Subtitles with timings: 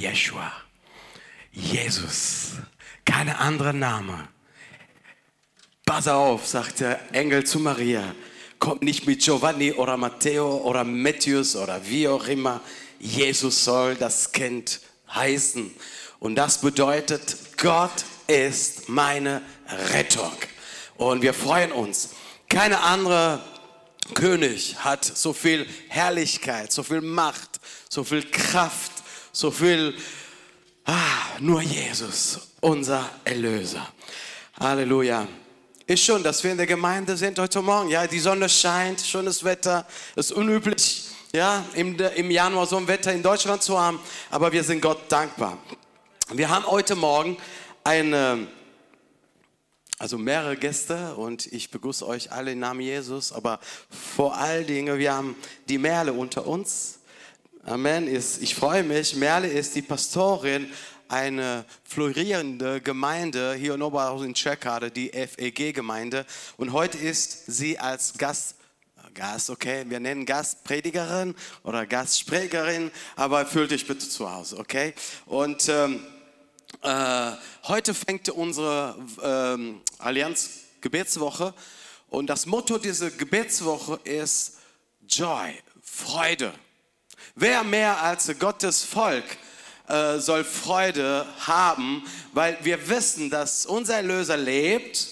[0.00, 0.50] Jeshua.
[1.52, 2.52] Jesus.
[3.04, 4.28] Keine andere Name.
[5.84, 8.14] Pass auf, sagt der Engel zu Maria.
[8.58, 12.62] Kommt nicht mit Giovanni oder Matteo oder Matthäus oder wie auch immer.
[12.98, 14.80] Jesus soll das Kind
[15.12, 15.70] heißen.
[16.18, 19.42] Und das bedeutet, Gott ist meine
[19.92, 20.32] Rettung.
[20.96, 22.10] Und wir freuen uns.
[22.48, 23.42] Keine andere
[24.14, 28.99] König hat so viel Herrlichkeit, so viel Macht, so viel Kraft,
[29.32, 29.94] so viel,
[30.84, 33.86] ah, nur Jesus, unser Erlöser.
[34.58, 35.26] Halleluja.
[35.86, 37.88] Ist schon, dass wir in der Gemeinde sind heute Morgen.
[37.88, 39.86] Ja, die Sonne scheint, schönes Wetter.
[40.14, 43.98] ist unüblich, ja, im, im Januar so ein Wetter in Deutschland zu haben.
[44.30, 45.58] Aber wir sind Gott dankbar.
[46.32, 47.36] Wir haben heute Morgen
[47.82, 48.46] eine,
[49.98, 53.32] also mehrere Gäste und ich begrüße euch alle im Namen Jesus.
[53.32, 53.58] Aber
[53.90, 55.34] vor allen Dingen, wir haben
[55.68, 56.99] die Merle unter uns.
[57.64, 58.08] Amen.
[58.08, 59.14] ich freue mich.
[59.16, 60.72] Merle ist die Pastorin
[61.08, 66.24] eine florierende Gemeinde hier in Oberhausen Tschechade, die FEG-Gemeinde.
[66.56, 68.56] Und heute ist sie als Gast
[69.12, 74.94] Gast, okay, wir nennen Gastpredigerin oder Gastsprecherin, aber fühl dich bitte zu Hause, okay?
[75.26, 76.06] Und ähm,
[76.80, 77.32] äh,
[77.64, 80.50] heute fängt unsere ähm, Allianz
[80.80, 81.52] Gebetswoche
[82.08, 84.58] und das Motto dieser Gebetswoche ist
[85.08, 86.54] Joy, Freude.
[87.42, 89.24] Wer mehr als Gottes Volk
[89.88, 95.08] äh, soll Freude haben, weil wir wissen, dass unser Erlöser lebt,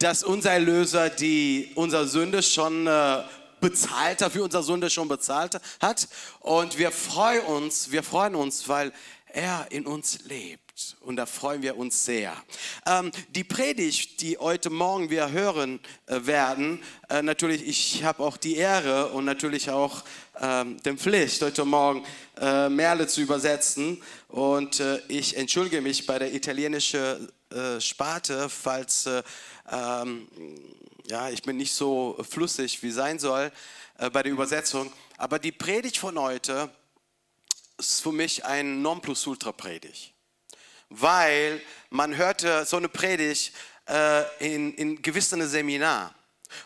[0.00, 3.22] dass unser Erlöser die unsere Sünde schon äh,
[3.60, 6.08] bezahlt hat, für unsere Sünde schon bezahlt hat.
[6.40, 8.92] Und wir freuen uns, wir freuen uns, weil
[9.28, 10.69] er in uns lebt.
[11.00, 12.34] Und da freuen wir uns sehr.
[12.86, 18.36] Ähm, die Predigt, die heute Morgen wir hören äh, werden, äh, natürlich, ich habe auch
[18.36, 20.02] die Ehre und natürlich auch
[20.40, 22.04] ähm, den Pflicht, heute Morgen
[22.38, 24.02] äh, Merle zu übersetzen.
[24.28, 29.22] Und äh, ich entschuldige mich bei der italienischen äh, Sparte, falls äh,
[29.70, 30.28] ähm,
[31.06, 33.50] ja, ich bin nicht so flüssig wie sein soll
[33.98, 34.92] äh, bei der Übersetzung.
[35.18, 36.70] Aber die Predigt von heute
[37.76, 40.14] ist für mich ein Nonplusultra-Predigt.
[40.90, 43.52] Weil man hörte so eine Predigt
[43.88, 46.14] äh, in, in gewissen Seminar.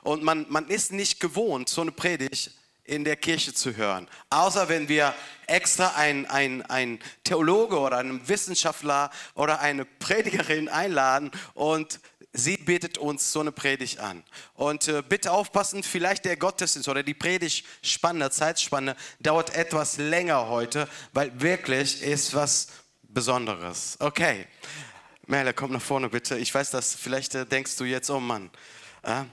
[0.02, 2.52] Und man, man ist nicht gewohnt, so eine Predigt
[2.84, 4.08] in der Kirche zu hören.
[4.30, 5.14] Außer wenn wir
[5.46, 11.98] extra ein, ein, ein Theologe oder einen Wissenschaftler oder eine Predigerin einladen und
[12.34, 14.22] sie betet uns so eine Predigt an.
[14.54, 20.88] Und äh, bitte aufpassen, vielleicht der Gottesdienst oder die Predigtspanne, Zeitspanne dauert etwas länger heute,
[21.12, 22.68] weil wirklich ist was
[23.14, 23.96] Besonderes.
[24.00, 24.46] Okay.
[25.26, 26.36] Merle, komm nach vorne bitte.
[26.36, 28.50] Ich weiß, dass vielleicht äh, denkst du jetzt, oh Mann.
[29.02, 29.24] Äh?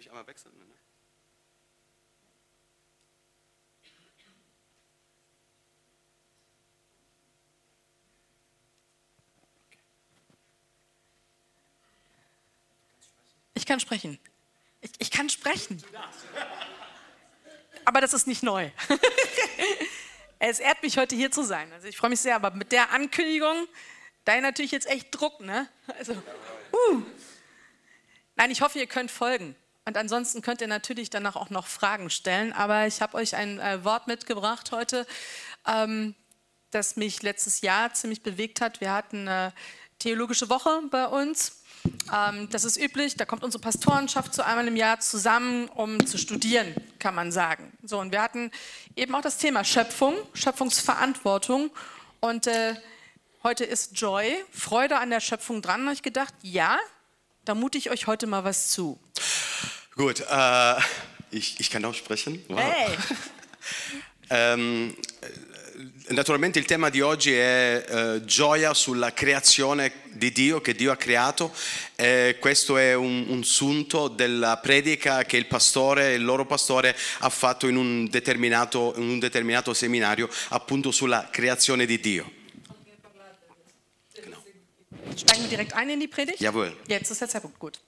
[0.00, 0.56] ich einmal wechseln?
[0.58, 0.89] Ne?
[13.70, 14.18] Kann sprechen.
[14.80, 15.80] Ich, ich kann sprechen.
[17.84, 18.68] Aber das ist nicht neu.
[20.40, 21.72] es ehrt mich, heute hier zu sein.
[21.72, 23.68] Also ich freue mich sehr, aber mit der Ankündigung,
[24.24, 25.68] da natürlich jetzt echt Druck, ne?
[25.98, 27.02] Also, uh.
[28.34, 29.54] Nein, ich hoffe, ihr könnt folgen.
[29.84, 32.52] Und ansonsten könnt ihr natürlich danach auch noch Fragen stellen.
[32.52, 35.06] Aber ich habe euch ein äh, Wort mitgebracht heute,
[35.64, 36.16] ähm,
[36.72, 38.80] das mich letztes Jahr ziemlich bewegt hat.
[38.80, 39.52] Wir hatten eine
[40.00, 41.59] theologische Woche bei uns.
[42.12, 46.18] Ähm, das ist üblich, da kommt unsere Pastorenschaft so einmal im Jahr zusammen, um zu
[46.18, 47.72] studieren, kann man sagen.
[47.82, 48.50] So, und wir hatten
[48.96, 51.70] eben auch das Thema Schöpfung, Schöpfungsverantwortung.
[52.20, 52.74] Und äh,
[53.42, 55.86] heute ist Joy, Freude an der Schöpfung dran.
[55.86, 56.78] Und ich gedacht, ja,
[57.44, 58.98] da mute ich euch heute mal was zu.
[59.94, 60.74] Gut, äh,
[61.30, 62.44] ich, ich kann auch sprechen.
[62.48, 62.60] Wow.
[62.60, 62.98] Hey.
[64.30, 64.96] ähm,
[66.08, 70.96] naturalmente il tema di oggi è eh, gioia sulla creazione di Dio, che Dio ha
[70.96, 71.52] creato.
[71.96, 77.30] Eh, questo è un, un, sunto della predica che il pastore, il loro pastore, ha
[77.30, 82.32] fatto in un determinato, in un determinato seminario appunto sulla creazione di Dio.
[85.16, 86.40] Steigen wir direkt ein in die Predigt?
[86.40, 86.74] Jawohl.
[86.86, 87.80] Jetzt ist der Zeitpunkt gut.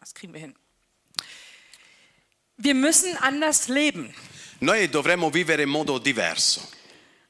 [0.00, 0.54] Das kriegen wir hin.
[2.60, 4.12] Wir müssen anders leben.
[4.58, 6.60] Noi dovremmo vivere in modo diverso.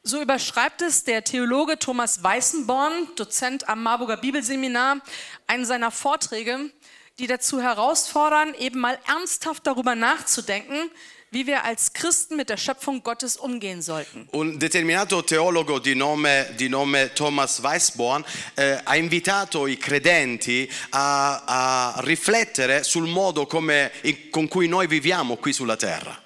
[0.03, 5.03] So überschreibt es der Theologe Thomas Weißenborn, Dozent am Marburger Bibelseminar,
[5.47, 6.71] einen seiner Vorträge,
[7.19, 10.91] die dazu herausfordern, eben mal ernsthaft darüber nachzudenken,
[11.31, 14.29] wie wir als Christen mit der Schöpfung Gottes umgehen sollten.
[14.33, 18.25] Un determinato teologo di nome, di nome Thomas Weisborn
[18.57, 24.87] eh, ha invitato i credenti a, a riflettere sul modo come- in- con cui noi
[24.87, 26.17] viviamo qui sulla terra.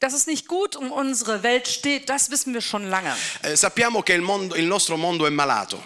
[0.00, 3.12] Dass es nicht gut um unsere Welt steht, das wissen wir schon lange.
[3.42, 5.82] Eh, sappiamo che il, mondo- il nostro mondo è malato.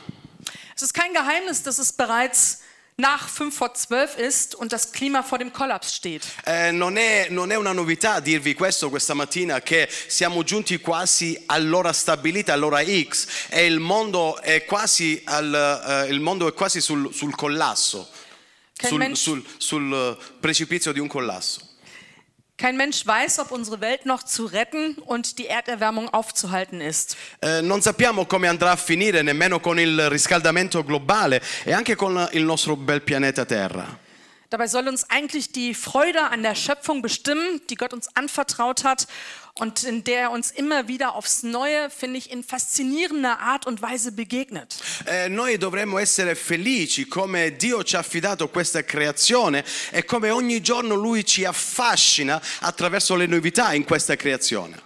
[0.76, 2.58] Es ist kein Geheimnis, dass es bereits
[2.96, 6.22] nach 5 vor 12 ist und das Klima vor dem Kollaps steht.
[6.44, 11.42] Eh, non, è, non è una novità dirvi questo questa mattina che siamo giunti quasi
[11.46, 16.80] all'ora stabilita, all'ora X e il mondo è quasi, al, eh, il mondo è quasi
[16.80, 18.08] sul, sul collasso,
[18.72, 21.70] sul, Mensch- sul- sul, eh, precipizio di un collasso.
[22.56, 27.16] Kein Mensch weiß, ob unsere Welt noch zu retten und die Erderwärmung aufzuhalten ist.
[27.40, 32.28] Eh, non sappiamo come andrà a finire nemmeno con il riscaldamento globale e anche con
[32.32, 33.98] il nostro bel pianeta Terra.
[34.52, 39.06] Dabei soll uns eigentlich die Freude an der Schöpfung bestimmen, die Gott uns anvertraut hat
[39.54, 43.82] und in der er uns immer wieder aufs Neue, finde ich, in faszinierender Art und
[43.82, 44.76] Weise begegnet.
[45.06, 50.62] Eh, noi dovremmo essere felici come Dio ci ha affidato questa creazione e come ogni
[50.62, 54.80] giorno Lui ci affascina attraverso le novità in questa creazione.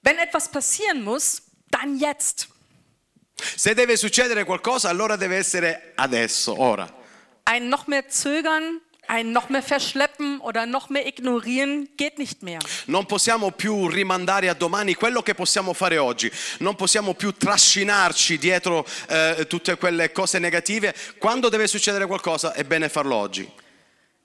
[0.00, 2.48] Wenn etwas passieren muss, dann jetzt.
[3.54, 6.92] Se deve succedere qualcosa, allora deve essere adesso, ora.
[7.44, 12.58] Ein noch mehr Zögern, ein noch mehr Verschleppen oder noch mehr Ignorieren geht nicht mehr.
[12.86, 18.38] Non possiamo più rimandare a domani quello che possiamo fare oggi, non possiamo più trascinarci
[18.38, 20.94] dietro eh, tutte quelle cose negative.
[21.18, 23.50] Quando deve succedere qualcosa è bene farlo oggi.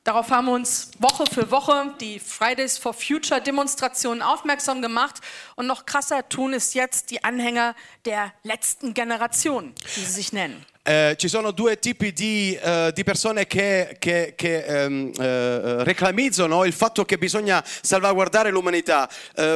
[0.04, 5.22] Darauf haben wir uns Woche für Woche die Fridays for Future Demonstrationen aufmerksam gemacht.
[5.56, 7.74] Und noch krasser tun es jetzt die Anhänger
[8.04, 10.66] der letzten Generation, wie sie sich nennen.
[10.86, 16.66] Eh, ci sono due tipi di, eh, di persone che, che- che, ehm, eh, reclamizzano
[16.66, 19.08] il fatto che bisogna salvaguardare l'umanità,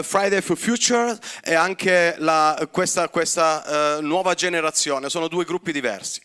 [0.03, 6.21] Friday for Future e anche la- questa, questa, eh, nuova generazione, sono due gruppi diversi.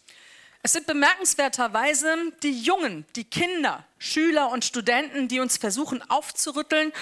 [0.64, 2.14] Es sind bemerkenswerterweise
[2.44, 6.92] die Jungen, die Kinder, Schüler und Studenten, die uns versuchen aufzurütteln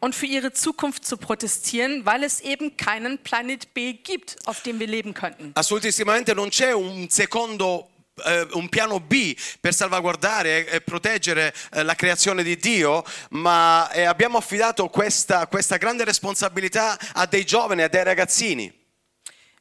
[0.00, 4.80] und für ihre Zukunft zu protestieren, weil es eben keinen Planet B gibt, auf dem
[4.80, 5.52] wir leben könnten.
[5.54, 7.88] Assolutissimamente non c'è un secondo
[8.24, 14.02] eh, un piano B per salvaguardare e proteggere eh, la creazione di Dio, ma eh,
[14.02, 18.72] abbiamo affidato questa, questa grande responsabilità a dei giovani, a dei ragazzini.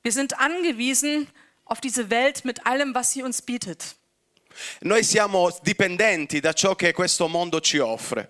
[0.02, 1.28] Wir sind angewiesen
[1.66, 3.96] auf diese Welt mit allem, was sie uns bietet.
[4.82, 8.30] Noi siamo dipendenti da ciò che questo mondo ci offre.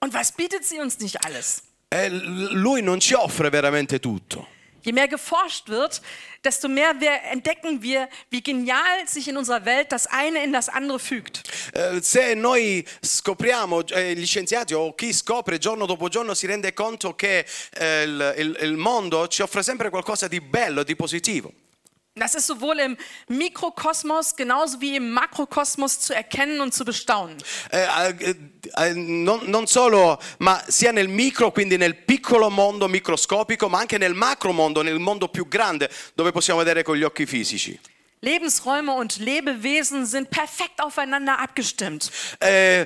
[0.00, 1.62] Und was bietet sie uns nicht alles?
[1.88, 4.46] E lui non ci offre veramente tutto.
[4.82, 6.00] Je mehr geforscht wird,
[6.42, 10.70] desto mehr wir entdecken wir, wie genial sich in unserer Welt das eine in das
[10.70, 11.42] andere fügt.
[11.74, 16.72] Eh, se noi scopriamo, eh, gli scienziati o chi scopre giorno dopo giorno si rende
[16.72, 17.44] conto che
[17.74, 21.52] eh, il, il- il mondo ci offre sempre qualcosa di bello, di positivo.
[22.20, 27.38] Das ist sowohl im Mikrokosmos genauso wie im Makrokosmos zu erkennen und zu bestaunen.
[27.70, 28.34] Eh,
[28.76, 33.96] eh, non, non solo, ma sia nel micro, quindi nel piccolo mondo microscopico, ma anche
[33.96, 37.80] nel macro mondo, nel mondo più grande, dove possiamo vedere con gli occhi fisici.
[38.18, 42.10] Lebensräume und Lebewesen sind perfekt aufeinander abgestimmt.
[42.38, 42.84] Eh,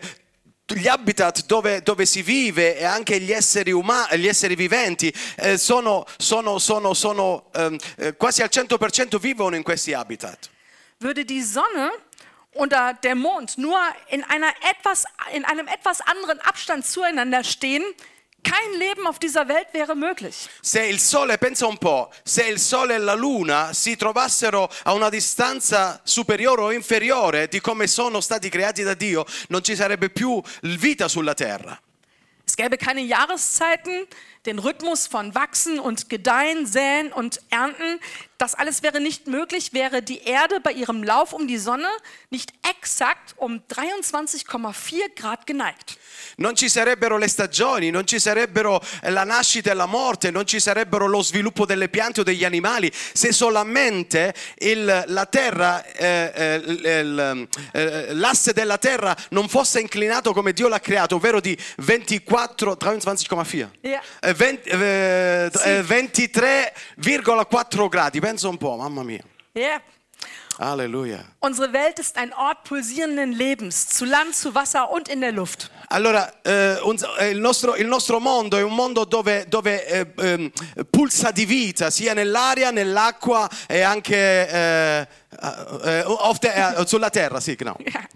[0.66, 5.58] gli habitat dove, dove si vive e anche gli esseri, umani, gli esseri viventi eh,
[5.58, 10.48] sono, sono- sono- sono, ehm, eh, quasi al 100% vivono in questi habitat.
[11.00, 11.90] Würde die Sonne
[12.54, 14.24] oder der Mond nur in,
[14.62, 17.82] etwas, in einem etwas anderen Abstand zueinander stehen,
[18.44, 20.48] kein Leben auf dieser Welt wäre möglich.
[20.60, 24.92] Se il Sole, pensa un po', se il Sole e la Luna si trovassero a
[24.92, 30.10] una distanza superiore o inferiore di come sono stati creati da Dio, non ci sarebbe
[30.10, 31.80] più vita sulla Terra.
[32.46, 34.06] Es gäbe keine Jahreszeiten,
[34.44, 37.98] den Rhythmus von Wachsen und Gedeihen, Säen und Ernten.
[38.44, 41.88] Das alles wäre nicht möglich, wäre die Erde bei ihrem Lauf um die Sonne
[42.28, 45.96] nicht exakt um 23,4 Grad geneigt.
[46.36, 50.60] Non ci sarebbero le stagioni, non ci sarebbero la nascita e la morte, non ci
[50.60, 57.48] sarebbero lo sviluppo delle piante o degli animali, se solamente il- la terra, eh, eh,
[57.72, 63.70] eh, l'asse della terra non fosse inclinato come Dio l'ha creato, ovvero di 24, 23,4.
[63.80, 64.02] Ja.
[64.20, 69.22] Eh, 20, eh, eh, 23,4 gradi, pensa un po', mamma mia.
[69.52, 69.80] Ja.
[70.58, 71.24] Alleluia.
[71.40, 75.70] Unsere Welt ist ein Ort pulsierenden Lebens, zu Land, zu Wasser und in der Luft.
[75.88, 80.06] Allora, eh, un- eh, il, nostro, il nostro mondo è un mondo dove, dove, eh,
[80.16, 80.50] ehm,
[80.90, 84.16] pulsa di vita, sia nell'aria, nell'acqua e anche
[84.48, 85.08] eh,
[85.82, 86.04] eh,
[86.40, 87.76] the- sulla terra, sì, genau.
[87.84, 88.06] Ja.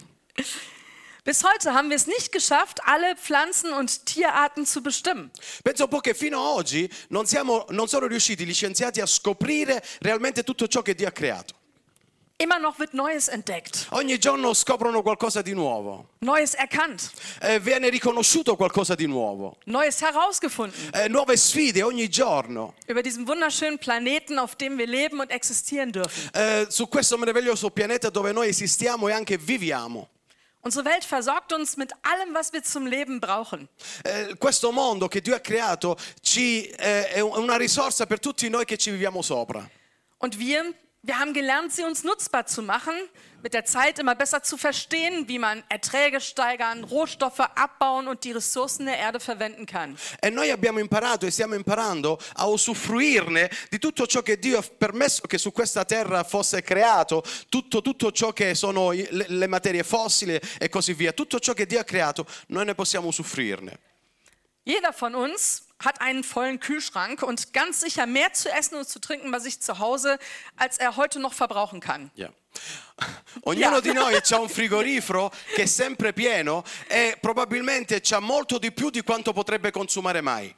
[1.29, 5.31] Bis heute haben wir es nicht geschafft, alle Pflanzen- und Tierarten zu bestimmen.
[5.63, 9.05] Penso un po' che fino a oggi non, siamo, non sono riusciti gli scienziati a
[9.07, 11.55] scoprire realmente tutto ciò che Dio ha creato.
[12.39, 17.11] Immer noch wird Neues entdeckt, Ogni giorno scoprono qualcosa di nuovo, Neues erkannt,
[17.43, 22.73] Eh, viene riconosciuto qualcosa di nuovo, Neues herausgefunden Eh, nuove sfide ogni giorno.
[22.87, 26.31] über diesen wunderschönen Planeten, auf dem wir leben und existieren dürfen.
[26.33, 30.09] Eh, su questo meraviglioso pianeta dove noi esistiamo e anche viviamo.
[30.61, 33.69] Unsere Welt versorgt uns mit allem, was wir zum Leben brauchen.
[34.05, 38.19] Eh, questo mondo che Dio ha creato ci, eh, è un- è una risorsa per
[38.19, 39.67] tutti noi che ci viviamo sopra.
[40.19, 42.95] Und wir, wir haben gelernt, sie uns nutzbar zu machen,
[43.43, 48.33] mit der Zeit immer besser zu verstehen, wie man Erträge steigern, Rohstoffe abbauen und die
[48.33, 49.97] Ressourcen der Erde verwenden kann.
[50.21, 54.63] E noi abbiamo imparato e stiamo imparando a usufruirne di tutto ciò che Dio ha
[54.63, 59.85] permesso che su questa terra fosse creato, tutto, tutto ciò che sono le, le materie
[59.85, 63.79] fossili e così via, tutto ciò che Dio ha creato, noi ne possiamo usufruirne.
[64.65, 68.99] Jeder von uns hat einen vollen Kühlschrank und ganz sicher mehr zu essen und zu
[69.01, 70.19] trinken bei sich zu Hause,
[70.57, 72.11] als er heute noch verbrauchen kann.
[73.43, 73.81] Ognuno Yeah.
[73.81, 78.91] di noi ha un frigorifero che è sempre pieno e probabilmente c'ha molto di più
[78.91, 80.53] di quanto potrebbe consumare mai.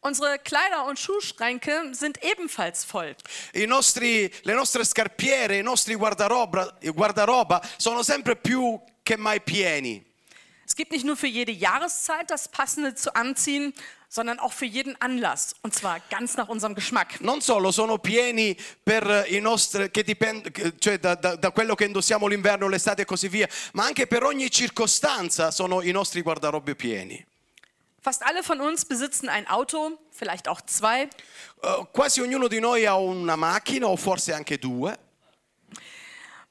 [0.00, 3.16] Unsere Kleider- und Schuhschränke sind ebenfalls voll.
[3.54, 10.04] I nostri- le nostre scarpiere, i nostri guardaroba, guardaroba sono sempre più che mai pieni.
[10.64, 13.72] Es gibt nicht nur für jede Jahreszeit das Passende zu anziehen,
[14.08, 15.54] sondern auch für jeden Anlass.
[15.62, 17.20] Und zwar ganz nach unserem Geschmack.
[17.20, 21.84] Non solo sono pieni per i nostri, che dipende, cioè da, da- da quello che
[21.84, 26.74] indossiamo l'inverno, l'estate e così via, ma anche per ogni circostanza sono i nostri guardarobe
[26.74, 27.24] pieni.
[28.00, 31.08] Fast alle von uns besitzen ein Auto, vielleicht auch zwei.
[31.62, 34.96] Eh, quasi ognuno di noi ha una macchina o forse anche due.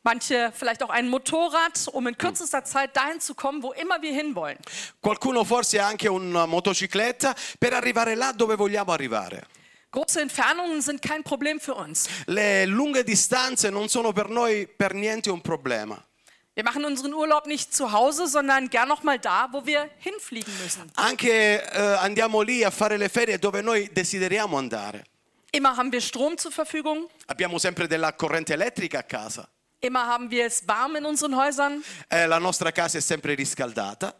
[0.05, 4.13] Manche vielleicht auch ein Motorrad, um in kürzester Zeit dahin zu kommen, wo immer wir
[4.13, 4.59] hinwollen.
[5.01, 9.47] Qualcuno forse anche una motocicletta per arrivare là dove vogliamo arrivare.
[9.89, 12.07] Große Entfernungen sind kein Problem für uns.
[12.27, 15.97] Le lunghe distanze non sono per noi per niente un problema.
[16.53, 20.53] Wir machen unseren Urlaub nicht zu Hause, sondern gern noch mal da, wo wir hinfliegen
[20.61, 20.91] müssen.
[20.97, 25.03] Anche eh, andiamo lì a fare le ferie dove noi desideriamo andare.
[25.49, 27.09] Immer haben wir Strom zur Verfügung.
[27.25, 29.49] Abbiamo sempre della corrente elettrica a casa.
[29.85, 31.83] Immer haben wir es warm in unseren Häusern.
[32.09, 34.15] Eh, la nostra casa è sempre riscaldata.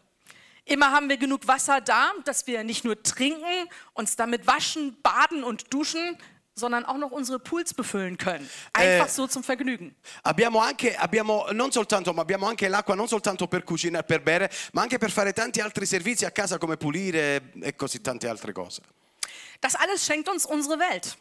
[0.64, 5.42] Immer haben wir genug Wasser da, dass wir nicht nur trinken, uns damit waschen, baden
[5.42, 6.16] und duschen,
[6.54, 8.48] sondern auch noch unsere Pools befüllen können.
[8.72, 9.94] Einfach Äh, so zum Vergnügen.
[10.22, 14.48] Abbiamo anche, abbiamo non soltanto, ma abbiamo anche l'acqua non soltanto per cucinare, per bere,
[14.72, 18.52] ma anche per fare tanti altri servizi a casa come pulire e così tante altre
[18.52, 18.82] cose.
[19.60, 21.16] Das alles schenkt uns unsere Welt.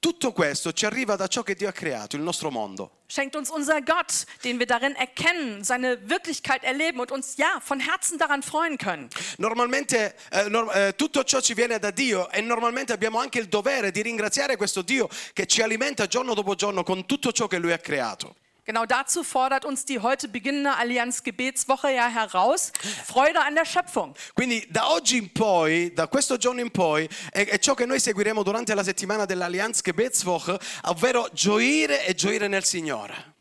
[0.00, 3.00] Tutto questo ci arriva da ciò che Dio ha creato, il nostro mondo.
[3.06, 7.80] Schenkt uns unser Gott, den wir darin erkennen, seine Wirklichkeit erleben und uns ja von
[7.80, 9.08] Herzen daran freuen können.
[9.38, 13.48] Normalmente eh, nor- eh, tutto ciò ci viene da Dio e normalmente abbiamo anche il
[13.48, 17.58] dovere di ringraziare questo Dio che ci alimenta giorno dopo giorno con tutto ciò che
[17.58, 18.34] Lui ha creato.
[18.64, 22.72] Genau dazu fordert uns die heute beginnende Allianz Gebetswoche ja heraus.
[23.04, 24.14] Freude an der Schöpfung.
[24.32, 28.00] Quindi da oggi in poi, da questo giorno in poi, è, è ciò che noi
[28.00, 33.33] seguiremo durante la settimana dell'Allianz Gebetswoche, ovvero gioire e gioire nel Signore.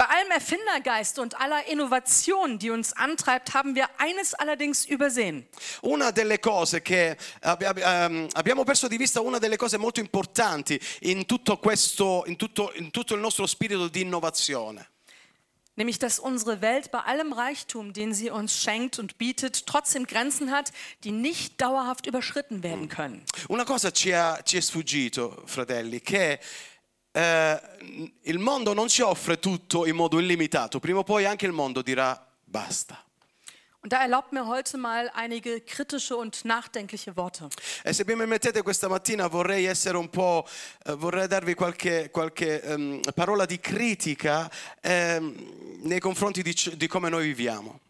[0.00, 5.46] Bei allem Erfindergeist und aller Innovation, die uns antreibt, haben wir eines allerdings übersehen.
[5.82, 10.80] Una delle cose che abbi- ehm, abbiamo perso di vista, una delle cose molto importanti
[11.00, 14.88] in tutto questo, in tutto, in tutto il nostro spirito di innovazione.
[15.76, 20.50] Nämlich, dass unsere Welt bei allem Reichtum, den sie uns schenkt und bietet, trotzdem Grenzen
[20.50, 20.72] hat,
[21.04, 23.22] die nicht dauerhaft überschritten werden können.
[23.48, 26.40] Una cosa ci, ha- ci è sfuggito, fratelli, che
[27.12, 27.60] eh,
[28.22, 31.82] il mondo non ci offre tutto in modo illimitato, prima o poi anche il mondo
[31.82, 33.04] dirà basta.
[33.82, 37.48] Und da erlaubt mir heute mal einige kritische und nachdenkliche Worte.
[37.82, 40.46] E se mi permettete questa mattina vorrei essere un po',
[40.84, 44.50] eh, vorrei darvi qualche, qualche, ehm, parola di critica
[44.82, 47.80] ehm, nei confronti di, di come noi viviamo.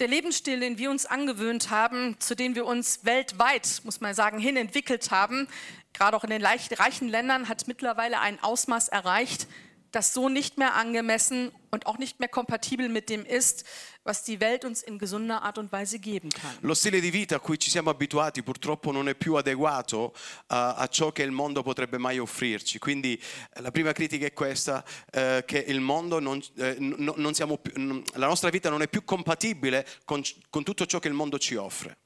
[0.00, 4.40] Der Lebensstil, den wir uns angewöhnt haben, zu dem wir uns weltweit, muss man sagen,
[4.40, 5.46] hin entwickelt haben,
[5.92, 9.46] gerade auch in den reichen Ländern, hat mittlerweile ein Ausmaß erreicht,
[9.94, 13.64] das so nicht mehr angemessen und auch nicht mehr kompatibel mit dem ist,
[14.02, 16.56] was die Welt uns in gesunder Art und Weise geben kann.
[16.60, 20.12] Lo stile di vita a cui ci siamo abituati purtroppo non è più adeguato
[20.48, 22.78] a, a ciò che il mondo potrebbe mai offrirci.
[22.78, 23.14] Quindi
[23.54, 27.58] eh, la prima critica è questa, eh, che il mondo non, eh, no- non siamo
[27.58, 27.72] più-
[28.14, 31.54] la nostra vita non è più compatibile con, con tutto ciò che il mondo ci
[31.54, 31.96] offre.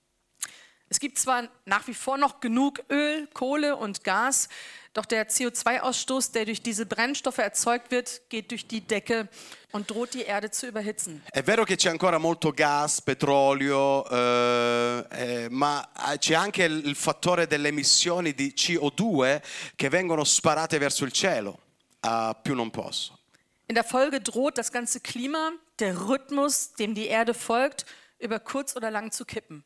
[0.91, 4.49] Es gibt zwar nach wie vor noch genug Öl, Kohle und Gas,
[4.93, 9.29] doch der CO2-Ausstoß, der durch diese Brennstoffe erzeugt wird, geht durch die Decke
[9.73, 11.23] und droht die Erde zu überhitzen.
[11.31, 17.47] È vero che c'è ancora molto gas, petrolio, eh, eh, ma c'è anche il fattore
[17.47, 19.43] delle emissioni di CO2
[19.77, 21.61] che vengono sparate verso il cielo
[22.01, 23.19] a più non posso.
[23.67, 27.85] In der Folge droht das ganze Klima, der Rhythmus, dem die Erde folgt,
[28.19, 29.63] über kurz oder lang zu kippen.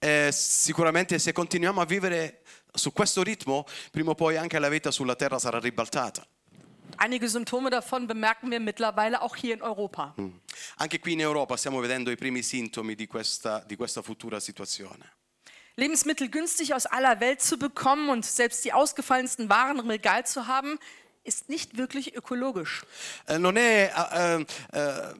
[0.00, 2.40] Eh, sicuramente se continuiamo a vivere
[2.74, 6.26] su questo ritmo, prima o poi anche la vita sulla terra sarà ribaltata.
[6.96, 10.14] Einige Symptome davon bemerken wir mittlerweile auch hier in Europa.
[10.76, 15.12] Anche qui in Europa stiamo vedendo i primi sintomi di questa, di questa futura situazione.
[15.76, 20.46] Lebensmittel günstig aus aller Welt zu bekommen und selbst die ausgefallensten Waren im Regal zu
[20.46, 20.78] haben,
[21.24, 22.84] ist nicht wirklich ökologisch.
[23.26, 25.14] Eh, non è eh, eh,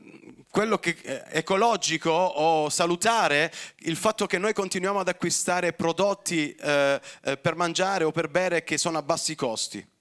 [0.51, 7.01] quello che è ecologico o salutare il fatto che noi continuiamo ad acquistare prodotti eh,
[7.23, 9.94] eh, per mangiare o per bere che sono a bassi costi.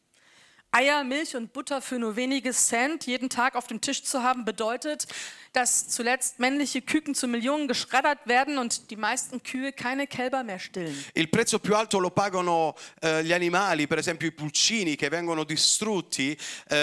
[0.75, 4.43] Eier, Milch und Butter für nur wenige Cent jeden Tag auf dem Tisch zu haben,
[4.43, 5.05] bedeutet,
[5.51, 10.57] dass zuletzt männliche Küken zu Millionen geschreddert werden und die meisten Kühe keine Kälber mehr
[10.57, 11.05] stillen.
[11.13, 15.43] Il prezzo più alto lo pagano eh, gli animali, per esempio i pulcini che vengono
[15.43, 16.35] distrutti
[16.67, 16.75] eh,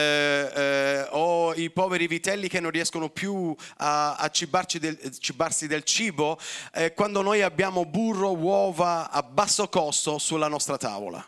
[0.54, 4.30] eh, o i poveri vitelli che non riescono più a, a
[4.78, 6.38] del- cibarsi del cibo,
[6.74, 11.26] eh, quando noi abbiamo burro, uova a basso costo sulla nostra tavola.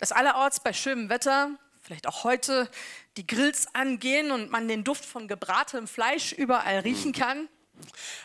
[0.00, 1.50] Dass allerorts bei schönem Wetter,
[1.82, 2.70] vielleicht auch heute,
[3.18, 7.48] die Grills angehen und man den Duft von gebratenem Fleisch überall riechen kann.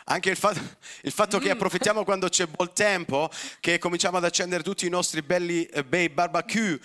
[0.06, 0.54] Anche il, fa-
[1.02, 3.28] il fatto che approfittiamo quando c'è buon tempo,
[3.60, 6.78] che cominciamo ad accendere tutti i nostri belli eh, bei barbecue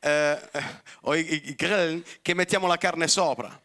[0.00, 0.62] eh, eh,
[1.02, 3.60] o i, i- grill, che mettiamo la carne sopra.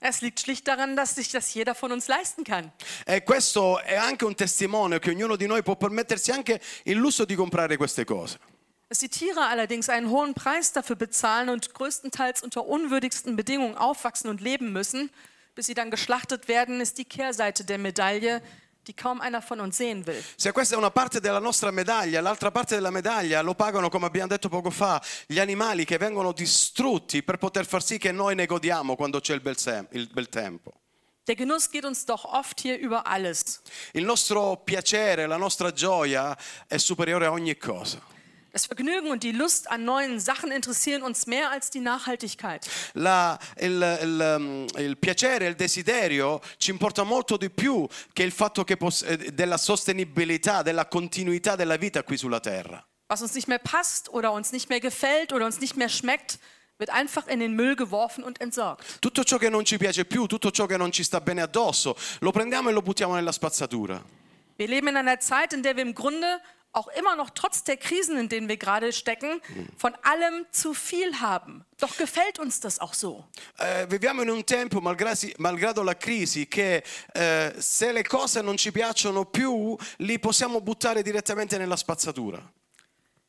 [0.00, 2.72] Es liegt schlicht daran, dass sich das jeder von uns leisten kann.
[3.04, 7.24] E questo è anche un testimone che ognuno di noi può permettersi anche il lusso
[7.24, 8.38] di comprare queste cose.
[8.88, 14.30] Dass die Tiere allerdings einen hohen Preis dafür bezahlen und größtenteils unter unwürdigsten Bedingungen aufwachsen
[14.30, 15.10] und leben müssen,
[15.54, 18.40] bis sie dann geschlachtet werden, ist die Kehrseite der Medaille,
[18.86, 20.24] die kaum einer von uns sehen will.
[20.38, 24.06] Se questa è una parte della nostra medaglia, l'altra parte della medaglia lo pagano, come
[24.06, 28.34] abbiamo detto poco fa, gli animali che vengono distrutti per poter far sì che noi
[28.34, 30.72] ne godiamo quando c'è il bel, sem- il bel tempo.
[31.26, 33.60] Der Genuss geht uns doch oft hier über alles.
[33.92, 36.34] Il nostro piacere, la nostra gioia
[36.66, 38.00] è superiore a ogni cosa.
[38.50, 42.66] Das Vergnügen und die Lust an neuen Sachen interessieren uns mehr als die Nachhaltigkeit.
[42.94, 48.64] La- il, il, il piacere, il desiderio ci importa molto di più che il fatto
[48.64, 52.82] che eh, della sostenibilità, della continuità della vita qui sulla terra.
[53.10, 56.38] Was uns nicht mehr passt oder uns nicht mehr gefällt oder uns nicht mehr schmeckt,
[56.78, 59.00] wird einfach in den Müll geworfen und entsorgt.
[59.00, 61.96] Tutto ciò che non ci piace più, tutto ciò che non ci sta bene addosso,
[62.20, 64.02] lo prendiamo e lo buttiamo nella spazzatura.
[64.56, 66.40] Wir leben in einer Zeit, in der wir im Grunde
[66.72, 69.40] auch immer noch trotz der Krisen, in denen wir gerade stecken,
[69.76, 71.64] von allem zu viel haben.
[71.78, 73.24] Doch gefällt uns das auch so.
[73.58, 76.82] Eh, viviamo in un tempo, malgrado, malgrado la crisi, che
[77.14, 82.40] eh, se le cose non ci piacciono più, li possiamo buttare direttamente nella spazzatura.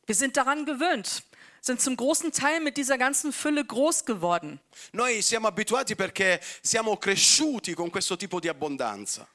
[0.06, 1.22] Wir sind daran gewöhnt,
[1.60, 4.60] sind zum großen Teil mit dieser ganzen Fülle groß geworden.
[4.92, 9.26] Noi siamo abituati perché siamo cresciuti con questo tipo di abbondanza.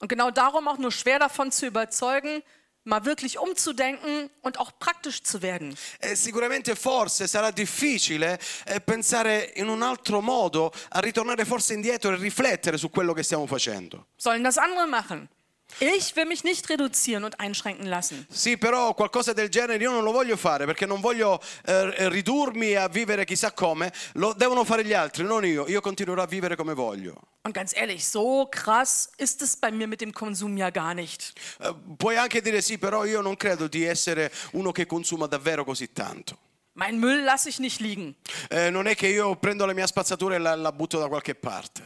[0.00, 2.42] Und genau darum auch nur schwer davon zu überzeugen,
[2.84, 5.76] mal wirklich umzudenken und auch praktisch zu werden.
[6.00, 12.12] E sicuramente forse sarà difficile eh, pensare in un altro modo, a ritornare forse indietro
[12.12, 14.06] e riflettere su quello che stiamo facendo.
[14.16, 15.28] Sollen das andere machen?
[15.78, 18.26] Ich will mich nicht reduzieren und einschränken lassen.
[18.30, 22.74] Sì, però qualcosa del genere io non lo voglio fare perché non voglio eh, ridurmi
[22.74, 25.66] a vivere chissà come, lo devono fare gli altri, non io.
[25.68, 27.32] Io continuerò a vivere come voglio.
[27.42, 31.32] Und ganz ehrlich, so krass ist es bei mir mit dem Konsum ja gar nicht.
[31.60, 35.64] Eh, puoi anche dire sì, però io non credo di essere uno che consuma davvero
[35.64, 36.38] così tanto.
[36.76, 38.16] Mein Müll lasse ich nicht liegen.
[38.48, 41.34] Eh, non è che io prendo la mia spazzatura e la, la butto da qualche
[41.34, 41.82] parte.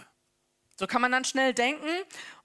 [0.78, 1.90] So kann man dann schnell denken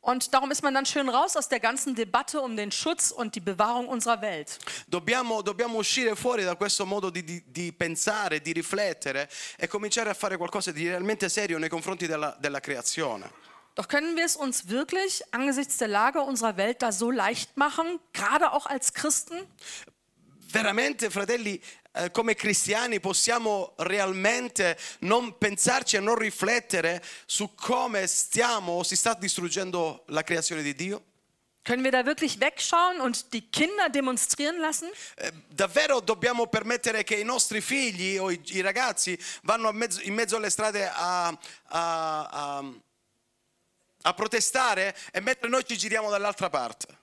[0.01, 3.35] und darum ist man dann schön raus aus der ganzen Debatte um den Schutz und
[3.35, 4.57] die Bewahrung unserer Welt.
[4.87, 10.09] Dobbiamo, dobbiamo uscire fuori da questo modo di, di- di pensare, di riflettere e cominciare
[10.09, 13.29] a fare qualcosa di realmente serio nei confronti della, della creazione.
[13.75, 17.99] Doch können wir es uns wirklich angesichts der Lage unserer Welt da so leicht machen,
[18.13, 19.35] gerade auch als Christen?
[20.47, 21.61] Veramente, fratelli,
[21.93, 28.95] eh, come cristiani possiamo realmente non pensarci e non riflettere su come stiamo o si
[28.95, 31.03] sta distruggendo la creazione di Dio?
[31.65, 34.89] Können wir da wirklich wegschauen und die Kinder demonstrieren lassen?
[35.15, 40.13] Eh, davvero dobbiamo permettere che i nostri figli o i, i ragazzi vanno mezzo- in
[40.13, 41.37] mezzo alle strade a, a-
[42.57, 42.73] a-
[44.01, 46.99] a protestare e mentre noi ci giriamo dall'altra parte?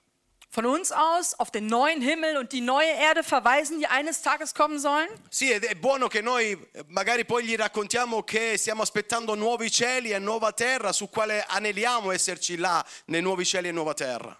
[0.51, 4.53] Von uns aus auf den neuen Himmel und die neue Erde verweisen, die eines Tages
[4.53, 5.07] kommen sollen?
[5.29, 10.11] Sì, è buono che noi eh, magari poi gli raccontiamo che stiamo aspettando nuovi cieli
[10.11, 14.37] e nuova terra, su quale aneliamo esserci là, nei nuovi cieli e nuova terra.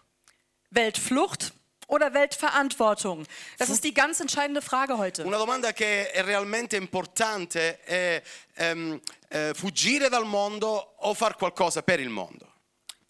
[0.70, 1.54] Weltflucht
[1.88, 3.26] oder Weltverantwortung?
[3.58, 5.24] Das ist die ganz entscheidende Frage heute.
[5.24, 8.22] Una domanda che è realmente importante è
[8.56, 12.50] ehm, eh, fuggire dal mondo o far qualcosa per il mondo.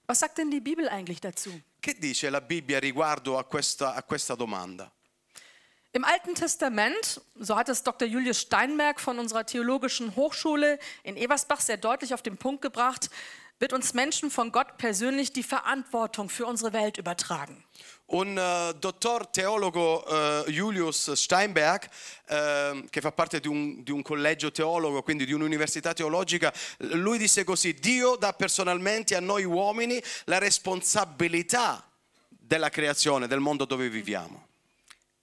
[0.06, 1.62] Was sagt denn die Bibel eigentlich dazu?
[1.82, 4.92] Che dice la Bibbia riguardo a questa, a questa domanda?
[5.94, 8.08] Im Alten Testament, so hat es Dr.
[8.08, 13.10] Julius Steinberg von unserer Theologischen Hochschule in Eversbach sehr deutlich auf den Punkt gebracht,
[13.58, 17.66] wird uns Menschen von Gott persönlich die Verantwortung für unsere Welt übertragen.
[18.12, 21.88] Un eh, dottor teologo eh, Julius Steinberg,
[22.28, 27.18] eh, che fa parte di un, di un collegio teologo, quindi di un'università teologica, lui
[27.18, 31.88] disse così, Dio dà personalmente a noi uomini la responsabilità
[32.28, 34.50] della creazione, del mondo dove viviamo.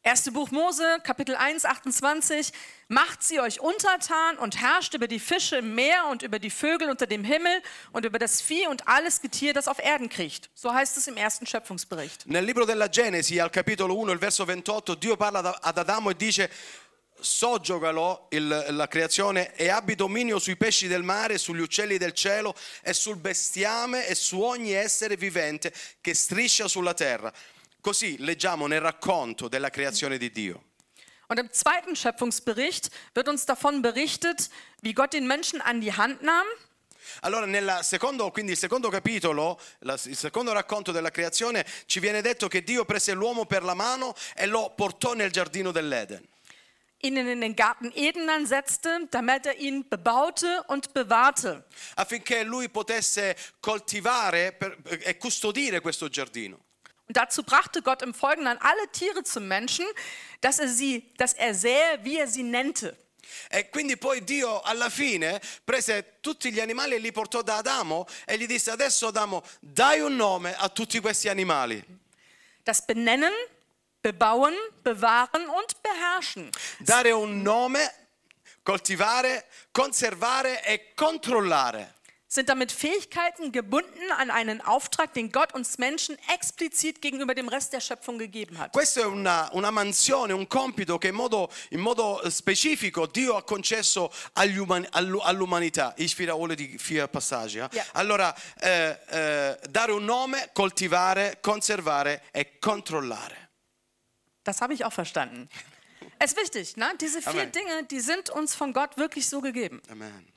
[0.08, 2.50] Erste Buch Mose, Kapitel 1, 28.
[2.88, 6.88] Macht sie euch untertan und herrscht über die Fische im Meer und über die Vögel
[6.88, 7.60] unter dem Himmel
[7.92, 10.48] und über das Vieh und alles Getier, das auf Erden kriecht.
[10.54, 12.26] So heißt es im ersten Schöpfungsbericht.
[12.26, 16.16] Nel libro della Genesi, al capitolo 1, il verso 28, Dio parla ad Adamo e
[16.16, 16.48] dice,
[17.20, 22.94] soggiogalo la creazione e abbi dominio sui pesci del mare, sugli uccelli del cielo e
[22.94, 27.30] sul bestiame e su ogni essere vivente che striscia sulla terra.
[27.88, 30.62] Così leggiamo nel racconto della creazione di Dio.
[31.28, 34.50] Und im zweiten Schöpfungsbericht wird uns davon berichtet,
[34.82, 36.46] wie Gott den Menschen an die Hand nahm
[37.22, 42.46] Allora, nel secondo, quindi il secondo capitolo, il secondo racconto della creazione, ci viene detto
[42.46, 46.28] che Dio prese l'uomo per la mano e lo portò nel giardino dell'Eden.
[47.00, 51.64] ihn in den Garten Eden dann setzte, damit er ihn bebaute und bewahrte.
[51.94, 56.66] affinché lui potesse coltivare per- e custodire questo giardino.
[57.08, 59.86] Und dazu brachte Gott im Folgenden alle Tiere zum Menschen,
[60.42, 62.96] dass er sie, dass er sähe, wie er sie nennte.
[63.50, 68.06] E quindi poi Dio alla fine prese tutti gli animali e li portò da Adamo
[68.24, 71.82] e gli disse adesso Adamo dai un nome a tutti questi animali.
[72.62, 73.32] Das Benennen,
[74.00, 76.50] Bebauen, Bewahren und Beherrschen.
[76.78, 78.08] Dare un nome,
[78.62, 81.96] coltivare, conservare e controllare.
[82.30, 87.72] Sind damit Fähigkeiten gebunden an einen Auftrag, den Gott uns Menschen explizit gegenüber dem Rest
[87.72, 88.70] der Schöpfung gegeben hat.
[88.74, 93.42] Questa è una, una mansione, un compito che in modo, in modo specifico Dio ha
[93.42, 95.94] concesso all'u- all'umanità.
[95.96, 97.60] Ich wiederhole die vier passaggi.
[97.60, 97.68] eh?
[97.72, 97.82] Ja.
[97.94, 103.48] Allora, eh, eh, dare un nome, coltivare, conservare e controllare.
[104.42, 105.48] Das habe ich auch verstanden.
[106.18, 106.92] Es ist wichtig, ne?
[107.00, 107.52] diese vier Amen.
[107.52, 109.80] Dinge, die sind uns von Gott wirklich so gegeben.
[109.88, 110.30] Amen.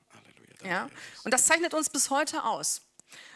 [0.64, 0.90] Ja?
[1.24, 2.82] Und das zeichnet uns bis heute aus.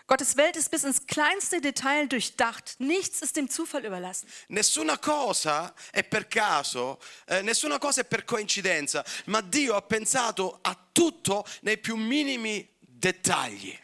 [0.07, 2.75] Gottes Welt ist bis ins kleinste Detail durchdacht.
[2.77, 4.29] Nichts ist dem Zufall überlassen.
[4.49, 10.59] Nessuna cosa è per caso, eh, nessuna cosa è per coincidenza, ma Dio ha pensato
[10.61, 13.75] a tutto nei più minimi dettagli.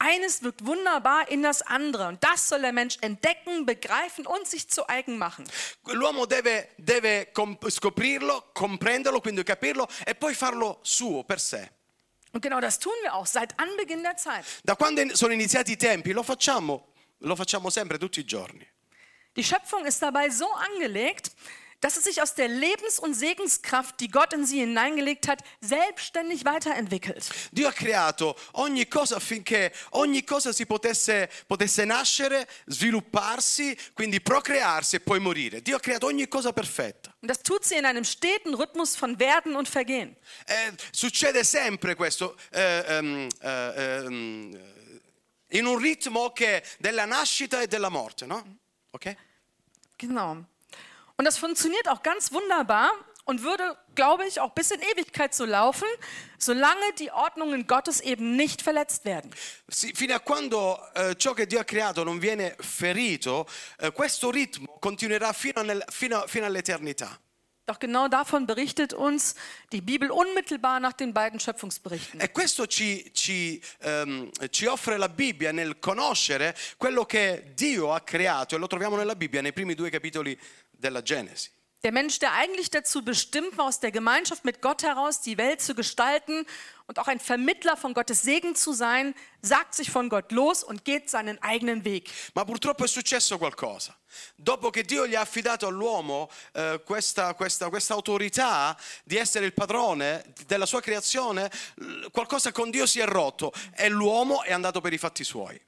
[0.00, 2.08] Eines wirkt wunderbar in das andere.
[2.08, 5.44] Und das soll der Mensch entdecken, begreifen und sich zu eigen machen.
[5.86, 7.28] L'uomo deve, deve
[7.68, 11.77] scoprirlo, comprenderlo, quindi capirlo e poi farlo suo per sé.
[12.32, 14.44] Und genau das tun wir auch seit Anbeginn der Zeit.
[14.64, 16.88] Da quando sono iniziati i tempi lo facciamo,
[17.18, 18.66] lo facciamo sempre tutti i giorni.
[19.36, 21.30] Die Schöpfung ist dabei so angelegt,
[21.80, 26.44] dass es sich aus der Lebens- und Segenskraft, die Gott in sie hineingelegt hat, selbstständig
[26.44, 27.28] weiterentwickelt.
[27.52, 34.96] Dio ha creato ogni cosa affinché ogni cosa si potesse, potesse nascere, svilupparsi, quindi procrearsi
[34.96, 35.62] e poi morire.
[35.62, 37.14] Dio ha creato ogni cosa perfetta.
[37.20, 40.16] Und das tut sie in einem steten Rhythmus von Werden und Vergehen.
[40.46, 44.58] Eh, succede sempre questo eh, ehm, eh, ehm,
[45.52, 48.58] in un ritmo che della nascita e della morte, no?
[48.90, 49.16] Ok?
[49.96, 50.44] Genau.
[51.18, 52.92] Und das funktioniert auch ganz wunderbar
[53.24, 55.88] und würde, glaube ich, auch bis in Ewigkeit so laufen,
[56.38, 59.32] solange die Ordnungen Gottes eben nicht verletzt werden.
[59.68, 63.48] Sì, fino a quando eh, ciò che Dio ha creato non viene ferito,
[63.80, 67.18] eh, questo ritmo continuerà fino, nel- fino- fino all'eternità.
[67.66, 69.34] Doch genau davon berichtet uns
[69.72, 72.18] die Bibel unmittelbar nach den beiden Schöpfungsberichten.
[72.18, 78.00] E questo ci, ci, ehm, ci offre la Bibbia nel conoscere quello che Dio ha
[78.00, 80.38] creato e lo troviamo nella Bibbia nei primi due capitoli
[80.78, 81.50] della Genesi.
[81.84, 85.60] Der Mensch, der eigentlich dazu bestimmt war, aus der Gemeinschaft mit Gott heraus die Welt
[85.60, 86.44] zu gestalten
[86.88, 90.84] und auch ein Vermittler von Gottes Segen zu sein, sagt sich von Gott los und
[90.84, 92.10] geht seinen eigenen Weg.
[92.34, 93.96] Ma purtroppo è successo qualcosa.
[94.34, 99.52] Dopo che Dio gli ha affidato all'uomo eh, questa, questa- questa autorità di essere il
[99.52, 101.48] padrone della sua creazione,
[102.10, 105.60] qualcosa con Dio si è rotto e l'uomo è andato per i fatti suoi.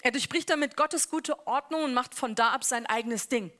[0.00, 3.50] Er durchbricht damit Gottes gute Ordnung und macht von da ab sein eigenes Ding.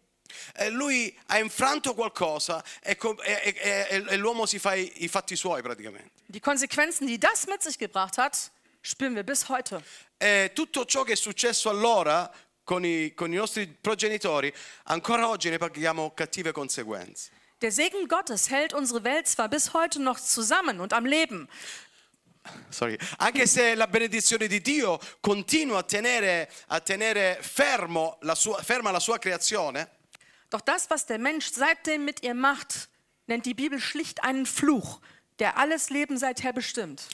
[0.54, 5.62] Eh, lui ha infranto qualcosa e, e- e l'uomo si fa i, i fatti suoi
[5.62, 6.22] praticamente.
[6.26, 8.50] Die Konsequenzen, die das mit sich gebracht hat,
[8.82, 9.82] spüren wir bis heute.
[10.18, 12.30] E tutto ciò che è successo allora
[12.64, 14.52] con i, con i nostri progenitori,
[14.84, 17.30] ancora oggi ne paghiamo cattive conseguenze.
[17.60, 21.48] Der Segen Gottes hält unsere Welt zwar bis heute noch zusammen und am Leben,
[22.70, 22.96] Sorry.
[23.18, 28.90] Anche se la benedizione di Dio continua a tenere, a tenere fermo la sua, ferma
[28.90, 29.97] la sua creazione,
[30.50, 32.88] doch das, was der Mensch seitdem mit ihr macht,
[33.26, 35.00] nennt die Bibel schlicht einen Fluch,
[35.38, 37.08] der alles Leben seither bestimmt.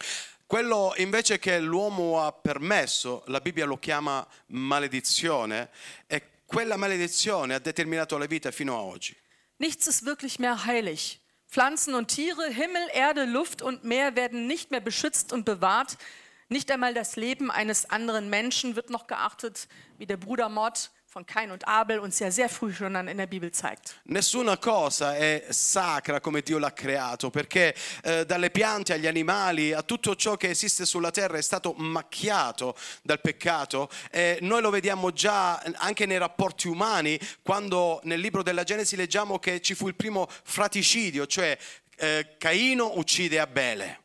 [0.46, 5.70] quello invece che l'uomo ha permesso, la Bibbia lo chiama maledizione,
[6.06, 9.16] e quella maledizione ha determinato la vita fino a oggi.
[9.56, 11.20] Nichts ist wirklich mehr heilig.
[11.48, 15.96] Pflanzen und Tiere, Himmel, Erde, Luft und Meer werden nicht mehr beschützt und bewahrt.
[16.48, 19.68] Nicht einmal das Leben eines anderen Menschen wird noch geachtet,
[19.98, 23.52] wie der Brudermord von Kain und Abel uns ja sehr früh schon in der Bibel
[23.52, 24.00] zeigt.
[24.06, 27.72] Nessuna cosa è sacra come Dio l'ha creato, perché
[28.02, 32.76] eh, dalle piante agli animali, a tutto ciò che esiste sulla terra è stato macchiato
[33.02, 33.88] dal peccato.
[34.10, 39.38] E noi lo vediamo già anche nei rapporti umani, quando nel libro della Genesi leggiamo
[39.38, 41.56] che ci fu il primo fraticidio, cioè
[41.96, 44.03] eh, Caino uccide Abele.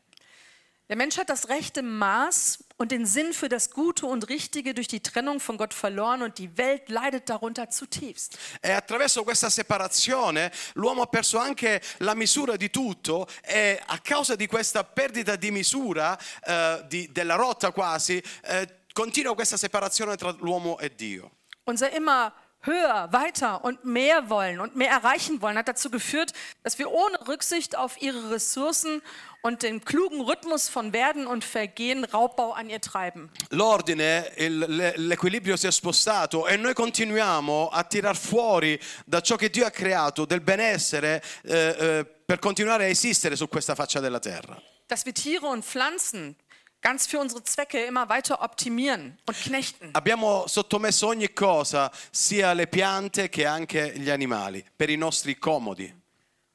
[0.90, 4.88] Der Mensch hat das rechte Maß und den Sinn für das Gute und Richtige durch
[4.88, 8.36] die Trennung von Gott verloren und die Welt leidet darunter zutiefst.
[8.60, 14.34] E attraverso questa separazione l'uomo ha perso anche la misura di tutto e a causa
[14.34, 20.34] di questa perdita di misura, eh, di- della rotta quasi, eh, continua questa separazione tra
[20.40, 21.30] l'uomo e Dio.
[21.66, 26.78] Unser immer höher, weiter und mehr wollen und mehr erreichen wollen hat dazu geführt, dass
[26.78, 29.02] wir ohne Rücksicht auf ihre Ressourcen
[29.42, 33.30] und den klugen Rhythmus von Werden und Vergehen Raubbau an ihr treiben.
[33.50, 39.36] L'ordine, il- le- l'equilibrio si è spostato e noi continuiamo a tirar fuori da ciò
[39.36, 44.00] che Dio ha creato del benessere eh, eh, per continuare a esistere su questa faccia
[44.00, 44.60] della terra.
[44.86, 46.36] Dass wir Tiere und Pflanzen
[46.82, 49.90] ganz für unsere Zwecke immer weiter optimieren und knechten.
[49.92, 55.92] Abbiamo sottomesso ogni cosa, sia le piante che anche gli animali, per i nostri comodi.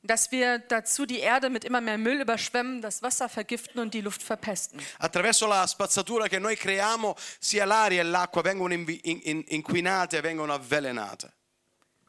[0.05, 4.01] Dass wir dazu die Erde mit immer mehr Müll überschwemmen, das Wasser vergiften und die
[4.01, 4.79] Luft verpesten.
[4.99, 10.21] Attraverso la spazzatura che noi creiamo, sia l'aria e l'acqua vengono invi- in- in- inquinate,
[10.21, 11.31] vengono avvelenate.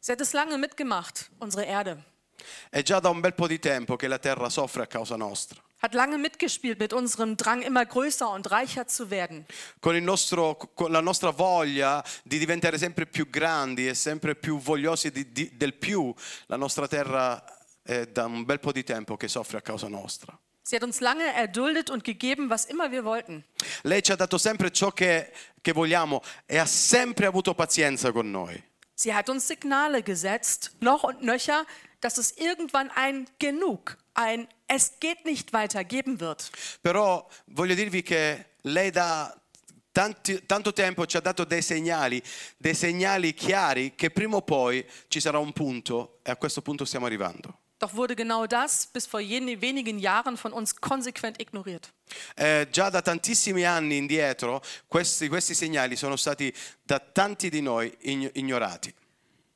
[0.01, 2.03] Sie hat es lange mitgemacht, unsere Erde.
[2.69, 5.59] È già da un bel po' di tempo che la terra soffre a causa nostra.
[5.81, 9.47] Hat lange mitgespielt mit unserem Drang, immer größer und reicher zu werden.
[9.81, 14.59] Con, il nostro- con la nostra voglia di diventare sempre più grandi e sempre più
[14.59, 16.15] vogliosi di- di- del più,
[16.47, 17.43] la nostra terra
[17.87, 20.39] è da un bel po' di tempo che soffre a causa nostra.
[20.63, 23.45] Sie hat uns lange erduldet und gegeben, was immer wir wollten.
[23.83, 28.29] Lei ci ha dato sempre ciò che, che vogliamo e ha sempre avuto pazienza con
[28.31, 28.61] noi.
[28.95, 31.65] Sie hat uns Signale gesetzt, noch und nöcher,
[32.01, 36.51] dass es irgendwann ein Genug, ein Es geht nicht weiter geben wird.
[36.81, 39.33] Però voglio dirvi che lei da
[39.93, 42.21] tanti- tanto tempo ci ha dato dei segnali,
[42.57, 46.85] dei segnali chiari che prima o poi ci sarà un punto e a questo punto
[46.85, 47.61] stiamo arrivando.
[47.79, 51.93] Doch wurde genau das bis vor wenigen Jahren von uns konsequent ignoriert.
[52.35, 57.95] Eh, già da tantissimi anni indietro questi, questi segnali sono stati da tanti di noi
[58.03, 58.95] ign- ignorati.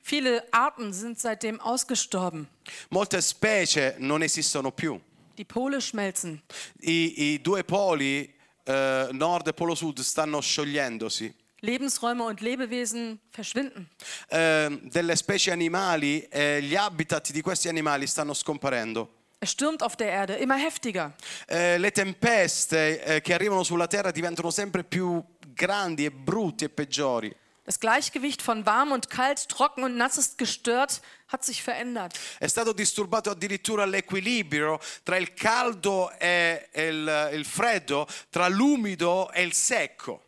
[0.03, 2.49] Viele Arten sind seitdem ausgestorben.
[2.89, 5.01] Molte specie non esistono più.
[5.37, 6.43] Die Pole schmelzen.
[6.81, 8.31] I, i due poli,
[8.65, 11.33] eh, nord e polo sud, stanno sciogliendosi.
[11.61, 13.89] Lebensräume und Lebewesen verschwinden.
[14.29, 19.09] Eh, delle specie animali e gli habitat di questi animali stanno scomparendo.
[19.43, 21.15] Es stürmt auf der Erde immer heftiger.
[21.47, 25.23] Eh, le tempeste eh, che arrivano sulla terra diventano sempre più
[25.55, 27.35] grandi e brutti e peggiori.
[27.65, 32.19] Das Gleichgewicht von warm und kalt, trocken und nass ist gestört, hat sich verändert.
[32.39, 39.31] È stato disturbato addirittura l'equilibrio tra il caldo e e il, il freddo, tra l'umido
[39.33, 40.25] e il secco.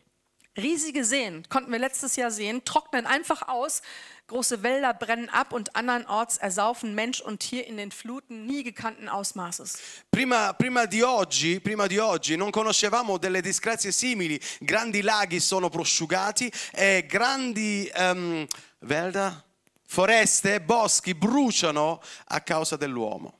[0.55, 3.81] Riesige Seen, konnten wir letztes Jahr sehen, trocknen einfach aus,
[4.27, 9.09] große Wälder brennen ab und andernorts ersaufen Mensch und Tier in den Fluten nie gekannten
[9.09, 9.79] Ausmaßes.
[10.11, 14.39] Prima, prima di oggi, prima di oggi non conoscevamo delle disgrazie simili.
[14.61, 18.47] Grandi laghi sono prosciugati e grandi ehm,
[18.81, 19.43] Wälder,
[19.87, 23.39] foreste, boschi bruciano a causa dell'uomo.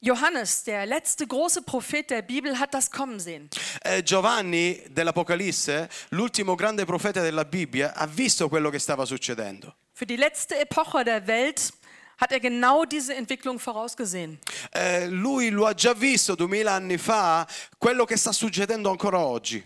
[0.00, 3.48] Johannes, der letzte große Prophet der Bibel, hat das kommen sehen.
[3.82, 9.74] Eh, Giovanni dell'Apocalisse, l'ultimo grande profeta della Bibbia, ha visto quello che stava succedendo.
[9.92, 11.72] Für die letzte Epoche der Welt
[12.18, 14.38] hat er genau diese Entwicklung vorausgesehen.
[14.72, 17.46] Eh, lui lo ha già visto duemila anni fa,
[17.78, 19.64] quello che sta succedendo ancora oggi.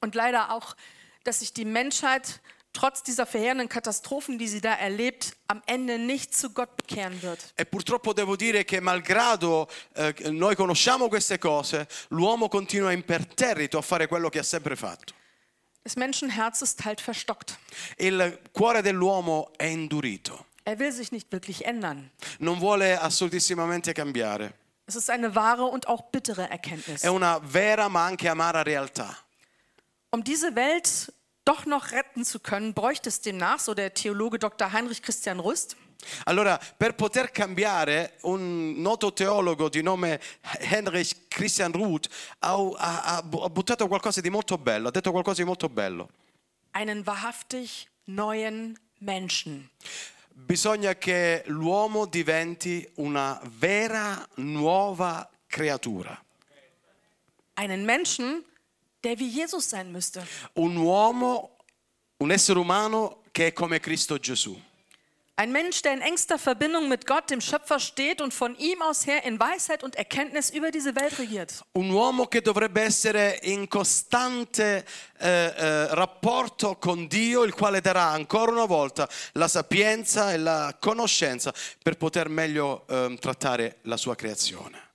[0.00, 0.74] Und leider auch
[1.24, 2.40] dass sich die Menschheit
[2.72, 7.52] trotz dieser verheerenden Katastrophen, die sie da erlebt, am Ende nicht zu Gott bekehren wird.
[7.56, 13.82] E purtroppo devo dire che malgrado eh, noi conosciamo queste cose, l'uomo continua imperterrito a
[13.82, 15.14] fare quello che ha sempre fatto.
[15.84, 17.58] Das Menschenherz ist halt verstockt.
[17.98, 22.10] Il cuore dell'uomo è indurito, Er will sich nicht wirklich ändern.
[22.38, 24.54] non vuole assolutissimamente cambiare.
[24.86, 27.02] Es ist eine wahre und auch bittere Erkenntnis.
[27.02, 29.16] È una vera ma anche amara realtà.
[30.10, 31.12] Um diese Welt
[31.44, 34.72] doch noch retten zu können, bräuchte es demnach, so der Theologe Dr.
[34.72, 35.76] Heinrich Christian Rüst,
[36.24, 40.18] Allora, per poter cambiare, un noto teologo di nome
[40.58, 42.08] Heinrich Christian Ruth
[42.40, 46.08] ha, ha- ha buttato qualcosa di molto bello, ha detto qualcosa di molto bello.
[46.72, 49.70] einen wahrhaftig neuen Menschen.
[50.34, 56.20] Bisogna che l'uomo diventi una vera nuova creatura.
[57.54, 58.42] Einen Menschen,
[59.02, 60.22] der wie Jesus sein müsste.
[60.54, 61.56] Un uomo,
[62.18, 64.60] un essere umano che è come Cristo Gesù.
[65.34, 69.06] Ein Mensch, der in engster Verbindung mit Gott, dem Schöpfer, steht und von ihm aus
[69.06, 71.64] her in Weisheit und Erkenntnis über diese Welt regiert.
[71.72, 74.84] Un uomo che dovrebbe essere in costante
[75.18, 80.76] eh, eh, rapporto con Dio, il quale darà ancora una volta la sapienza e la
[80.78, 84.91] conoscenza per poter meglio ehm, trattare la sua creazione.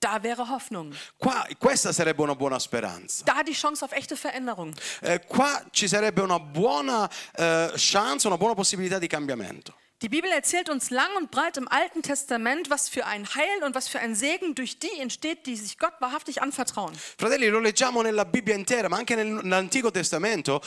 [0.00, 0.94] Da wäre Hoffnung.
[1.18, 3.22] Qua, questa sarebbe una buona speranza.
[3.24, 4.74] Da die Chance auf echte Veränderung.
[5.02, 9.74] Eh, qua ci sarebbe una buona eh, chance, una buona possibilità di cambiamento.
[10.00, 13.74] Die Bibel erzählt uns lang und breit im Alten Testament, was für ein Heil und
[13.74, 16.94] was für ein Segen durch die entsteht, die sich Gott wahrhaftig anvertrauen.
[16.94, 20.62] Fratelli, lo leggiamo nella Bibbia intera, ma anche nel- nell'Antico Testamento.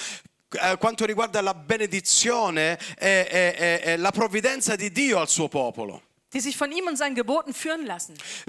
[0.62, 5.48] eh, quanto riguarda la benedizione e, e- e- e la provvidenza di Dio al suo
[5.48, 6.04] popolo.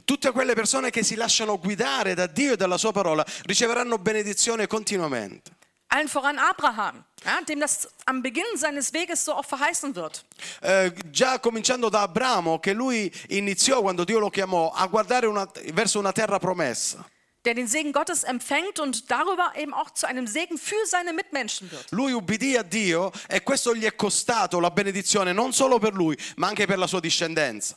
[0.04, 4.66] Tutte quelle persone che si lasciano guidare da Dio e dalla sua parola riceveranno benedizione
[4.66, 5.50] continuamente.
[5.88, 10.24] Allen voran Abraham, ja, dem das am Beginn seines Weges so auch verheißen wird.
[10.60, 15.48] Eh, già cominciando da Abramo, che lui iniziò quando Dio lo chiamò a guardare una-
[15.72, 17.04] verso una terra promessa.
[17.44, 21.70] Der den Segen Gottes empfängt und darüber eben auch zu einem Segen für seine Mitmenschen
[21.70, 21.90] wird.
[21.90, 26.16] Lui ubbidì a Dio e questo gli è costato la benedizione non solo per lui,
[26.36, 27.76] ma anche per la sua discendenza.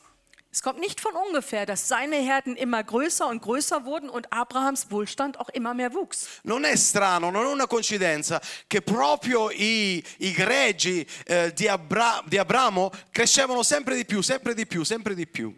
[0.50, 4.90] Es kommt nicht von ungefähr, dass seine Herden immer größer und größer wurden und Abrahams
[4.90, 6.26] Wohlstand auch immer mehr wuchs.
[6.44, 12.22] Non è strano, non è una coincidenza che proprio i, i greggi eh, di, Abra-
[12.24, 15.54] di Abramo crescevano sempre di più, sempre di più, sempre di più.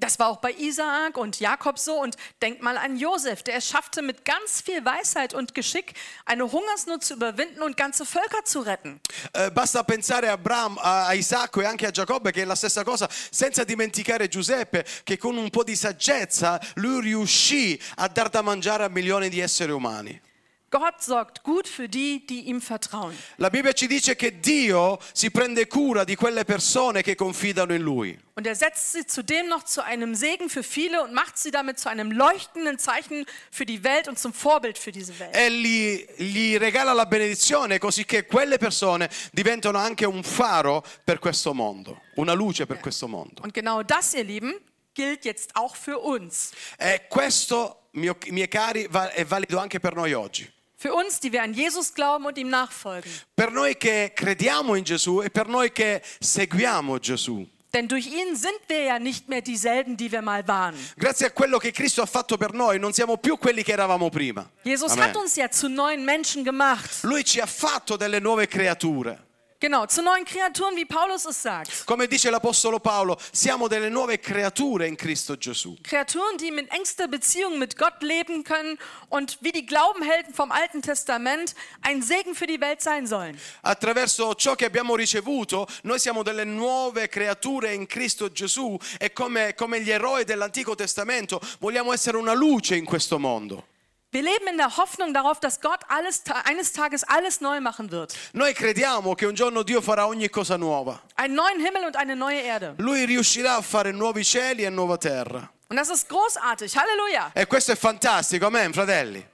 [0.00, 2.00] Das war auch bei Isaak und Jakob so.
[2.00, 6.50] Und denkt mal an Josef, der es schaffte mit ganz viel Weisheit und Geschick eine
[6.50, 9.00] Hungersnot zu überwinden und ganze Völker zu retten.
[9.34, 12.54] Eh, basta pensare a, Abram, a a Isacco e anche a Giacobbe che è la
[12.54, 18.28] stessa cosa, senza dimenticare Giuseppe che con un po' di saggezza lui riuscì a dar
[18.28, 20.20] da mangiare a milioni di esseri umani.
[20.70, 23.16] Gott sorgt gut für die, die ihm vertrauen.
[23.38, 27.82] La Bibbia ci dice che Dio si prende cura di quelle persone che confidano in
[27.82, 28.16] Lui.
[28.36, 31.80] Und er setzt sie zudem noch zu einem Segen für viele und macht sie damit
[31.80, 35.34] zu einem leuchtenden Zeichen für die Welt und zum Vorbild für diese Welt.
[35.34, 41.18] E gli, gli regala la benedizione così che quelle persone diventano anche un faro per
[41.18, 43.42] questo mondo, una luce per questo mondo.
[43.42, 44.54] Und genau das, ihr Lieben,
[44.94, 46.52] gilt jetzt auch für uns.
[46.78, 50.48] E questo, mio- miei cari, è valido anche per noi oggi.
[50.82, 53.12] Für uns, die wir an Jesus glauben und ihm nachfolgen.
[53.36, 57.46] Per noi che crediamo in Gesù e per noi che seguiamo Gesù.
[57.74, 60.74] Denn durch ihn sind wir ja nicht mehr dieselben, die wir mal waren.
[60.96, 64.08] Grazie a quello che Cristo ha fatto per noi non siamo più quelli che eravamo
[64.08, 64.50] prima.
[64.62, 65.04] Jesus Amen.
[65.04, 67.02] hat uns ja zu neuen Menschen gemacht.
[67.02, 69.28] Lui ci ha fatto delle nuove creature.
[69.60, 71.84] Genau, zu neuen Kreaturen, wie Paulus es sagt.
[71.84, 75.76] Come dice l'Apostolo Paolo, siamo delle nuove creature in Cristo Gesù.
[75.82, 78.78] Kreaturen, die mit engster Beziehung mit Gott leben können
[79.10, 83.38] und wie die Glaubenhelden vom Alten Testament ein Segen für die Welt sein sollen.
[83.60, 89.54] Attraverso ciò che abbiamo ricevuto, noi siamo delle nuove creature in Cristo Gesù e come,
[89.54, 93.66] come gli eroi dell'Antico Testamento vogliamo essere una luce in questo mondo.
[94.12, 98.12] Wir leben in der Hoffnung darauf, dass Gott alles, eines Tages alles neu machen wird.
[98.32, 101.00] Noi crediamo che un giorno Dio farà ogni cosa nuova.
[101.14, 102.74] Einen neuen Himmel und eine neue Erde.
[102.78, 105.48] Lui riuscirà a fare nuovi cieli e nuova terra.
[105.68, 106.74] Und das ist großartig.
[106.74, 107.30] Halleluja.
[107.32, 109.24] E questo è fantastico, amen, fratelli.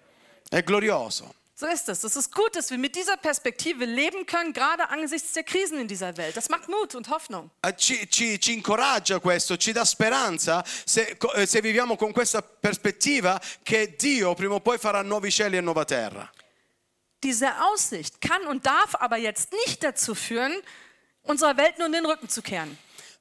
[0.47, 1.33] È glorioso.
[1.59, 2.05] So ist es.
[2.05, 5.89] Es ist gut, dass wir mit dieser Perspektive leben können, gerade angesichts der Krisen in
[5.89, 6.37] dieser Welt.
[6.37, 7.51] Das macht Mut und Hoffnung.
[7.63, 12.43] Eh, Ci, ci- ci incoraggia questo, ci dà speranza se, eh, se viviamo con questa
[12.43, 16.31] prospettiva che Dio prima o poi farà nuovi cieli e nuova terra.
[17.23, 20.53] Diese Aussicht kann und darf aber jetzt nicht dazu führen,
[21.23, 22.77] unserer Welt nun den Rücken zu kehren.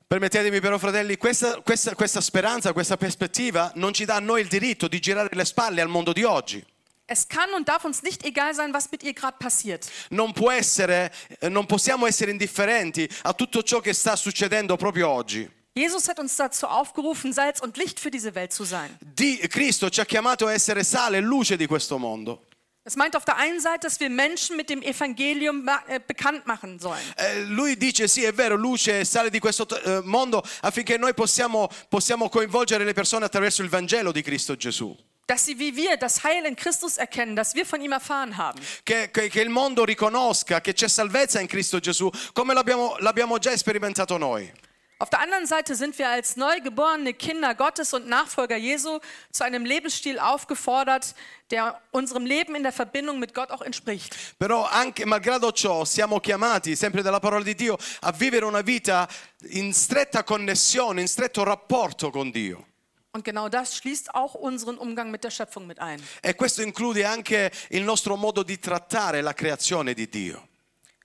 [0.09, 4.49] Permettetemi però fratelli, questa, questa- questa speranza, questa prospettiva non ci dà a noi il
[4.49, 6.61] diritto di girare le spalle al mondo di oggi.
[7.07, 9.85] Es kann und darf uns nicht egal sein, was mit ihr gerade passiert.
[10.09, 15.09] Non, può essere, eh, non possiamo essere indifferenti a tutto ciò che sta succedendo proprio
[15.09, 15.47] oggi.
[15.77, 18.97] Jesus hat uns dazu aufgerufen, Salz und Licht für diese Welt zu sein.
[19.01, 22.47] Di- Cristo ci ha chiamato a essere sale e luce di questo mondo.
[22.83, 26.79] Das meint auf der einen Seite, dass wir Menschen mit dem Evangelium äh, bekannt machen
[26.79, 27.01] sollen.
[27.17, 31.13] Eh, lui dice sì, è vero, luce e sale di questo eh, mondo affinché noi
[31.13, 34.95] possiamo, possiamo coinvolgere le persone attraverso il Vangelo di Cristo Gesù.
[35.27, 38.59] Dass sie wie wir das Heil in Christus erkennen, das wir von ihm erfahren haben.
[38.85, 43.39] Che, che- che il mondo riconosca che c'è salvezza in Cristo Gesù, come l'abbiamo, l'abbiamo
[43.39, 44.51] già sperimentato noi.
[44.97, 48.99] Auf der anderen Seite sind wir als neugeborene Kinder Gottes und Nachfolger Jesu
[49.29, 51.15] zu einem Lebensstil aufgefordert,
[51.51, 54.15] der unserem Leben in der Verbindung mit Gott auch entspricht.
[54.37, 59.05] Però anche malgrado ciò siamo chiamati, sempre dalla parola di Dio, a vivere una vita
[59.49, 62.67] in stretta connessione, in stretto rapporto con Dio.
[63.15, 66.03] Und genau das schließt auch unseren Umgang mit der Schöpfung mit ein.
[66.21, 70.45] E questo include anche il nostro modo di trattare la creazione di Dio.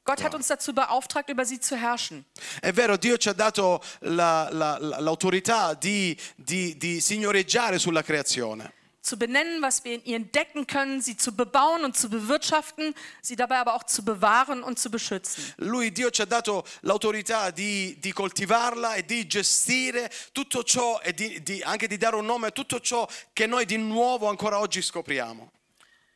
[0.03, 2.25] Gott hat uns dazu beauftragt, über sie zu herrschen.
[2.61, 8.03] È vero, Dio ci ha dato la- la- la- l'autorità di, di- di signoreggiare sulla
[8.03, 8.73] creazione,
[9.03, 13.35] Zu benennen, was wir in ihr entdecken können, sie zu bebauen und zu bewirtschaften, sie
[13.35, 15.43] dabei aber auch zu bewahren und zu beschützen.
[15.57, 21.15] Lui, Dio ci ha dato l'autorità di, di coltivarla e di gestire tutto ciò e
[21.15, 24.59] di- di- anche di dare un nome a tutto ciò che noi di nuovo ancora
[24.59, 25.51] oggi scopriamo.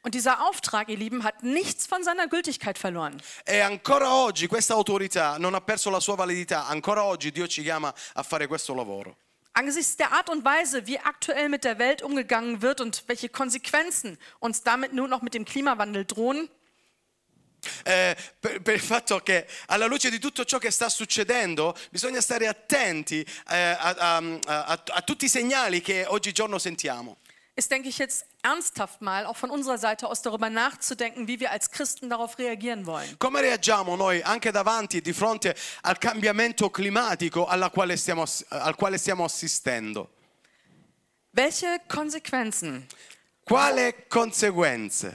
[0.03, 3.19] Und dieser Auftrag, ihr Lieben, hat nichts von seiner Gültigkeit verloren.
[3.47, 7.63] E ancora oggi questa autorità non ha perso la sua validità, ancora oggi Dio ci
[7.63, 9.17] chiama a fare questo lavoro.
[9.55, 14.19] Angesichts der Art und Weise, wie aktuell mit der Welt umgegangen wird und welche Konsequenzen
[14.41, 16.49] uns damit nun noch mit dem Klimawandel drohen,
[17.85, 22.21] Eh, per, per il fatto che alla luce di tutto ciò che sta succedendo bisogna
[22.21, 27.17] stare attenti eh, a, a- a- a tutti i segnali che oggigiorno sentiamo.
[27.57, 31.51] Ist, denke ich, jetzt ernsthaft mal auch von unserer Seite aus darüber nachzudenken, wie wir
[31.51, 33.17] als Christen darauf reagieren wollen.
[33.19, 39.25] Come reagiamo noi anche davanti di fronte al cambiamento climatico quale stiamo al quale stiamo
[39.25, 40.11] assistendo?
[41.31, 42.87] Welche Konsequenzen
[43.45, 45.13] Quale conseguenze?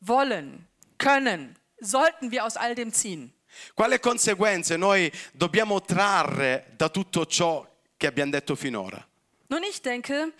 [0.00, 0.66] wollen,
[0.98, 3.32] können, sollten wir aus all dem ziehen?
[3.74, 7.66] Quale conseguenze noi dobbiamo trarre da tutto ciò
[7.96, 9.04] che abbiamo detto finora?
[9.48, 10.32] Nun, ich denke,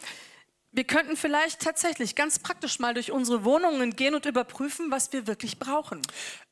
[0.71, 5.27] wir könnten vielleicht tatsächlich ganz praktisch mal durch unsere Wohnungen gehen und überprüfen, was wir
[5.27, 6.03] wirklich brauchen.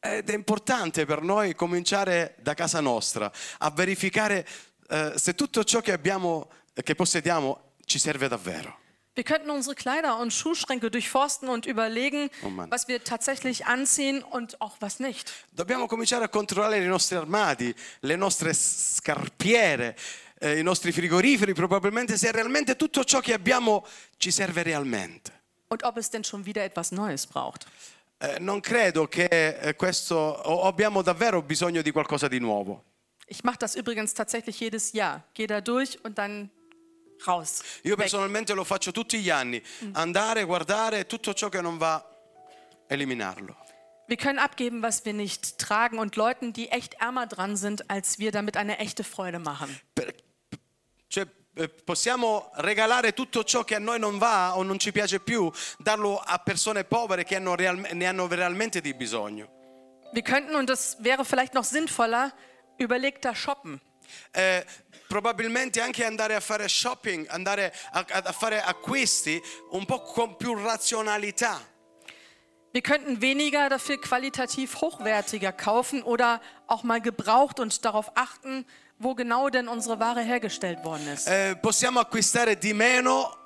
[0.01, 4.47] Ed è importante per noi cominciare da casa nostra a verificare
[4.89, 6.49] eh, se tutto ciò che abbiamo,
[6.83, 8.75] che possediamo, ci serve davvero.
[9.15, 12.71] Wir könnten unsere Kleider und Schuhschränke durchforsten und überlegen, Oh Mann.
[12.71, 15.33] was wir tatsächlich anziehen und auch was nicht.
[15.53, 19.95] Dobbiamo cominciare a controllare i nostri armadi, le nostre scarpiere,
[20.39, 23.85] eh, i nostri frigoriferi, probabilmente se realmente tutto ciò che abbiamo
[24.17, 25.33] ci serve realmente.
[25.69, 27.67] Und ob es denn schon wieder etwas Neues braucht.
[28.19, 32.85] Eh, non credo che eh, questo o abbiamo davvero bisogno di qualcosa di nuovo.
[33.27, 35.25] Ich mache das übrigens tatsächlich jedes Jahr.
[35.35, 36.49] Gehe da durch und dann
[37.27, 37.63] raus.
[37.83, 37.99] Io Weg.
[37.99, 39.61] personalmente lo faccio tutti gli anni,
[39.93, 42.03] andare, guardare tutto ciò che non va,
[42.87, 43.57] eliminarlo.
[44.07, 48.21] Wir können abgeben, was wir nicht tragen und Leuten, die echt ärmer dran sind als
[48.21, 49.81] wir, damit eine echte Freude machen.
[49.97, 50.15] Per-
[51.09, 55.21] cioè, eh, possiamo regalare tutto ciò che a noi non va o non ci piace
[55.21, 59.49] più, darlo a persone povere che hanno real- ne hanno realmente di bisogno.
[60.13, 62.33] Wir könnten, und das wäre vielleicht noch sinnvoller,
[62.79, 63.81] überlegter shoppen.
[64.33, 64.65] Eh,
[65.09, 69.41] probabilmente anche andare a fare shopping, andare a, a- a fare acquisti
[69.71, 71.61] un po' con più razionalità.
[72.73, 78.67] Wir könnten weniger dafür qualitativ hochwertiger kaufen oder auch mal gebraucht und darauf achten,
[78.99, 81.29] wo genau denn unsere Ware hergestellt worden ist.
[81.29, 83.37] Eh, possiamo acquistare di meno,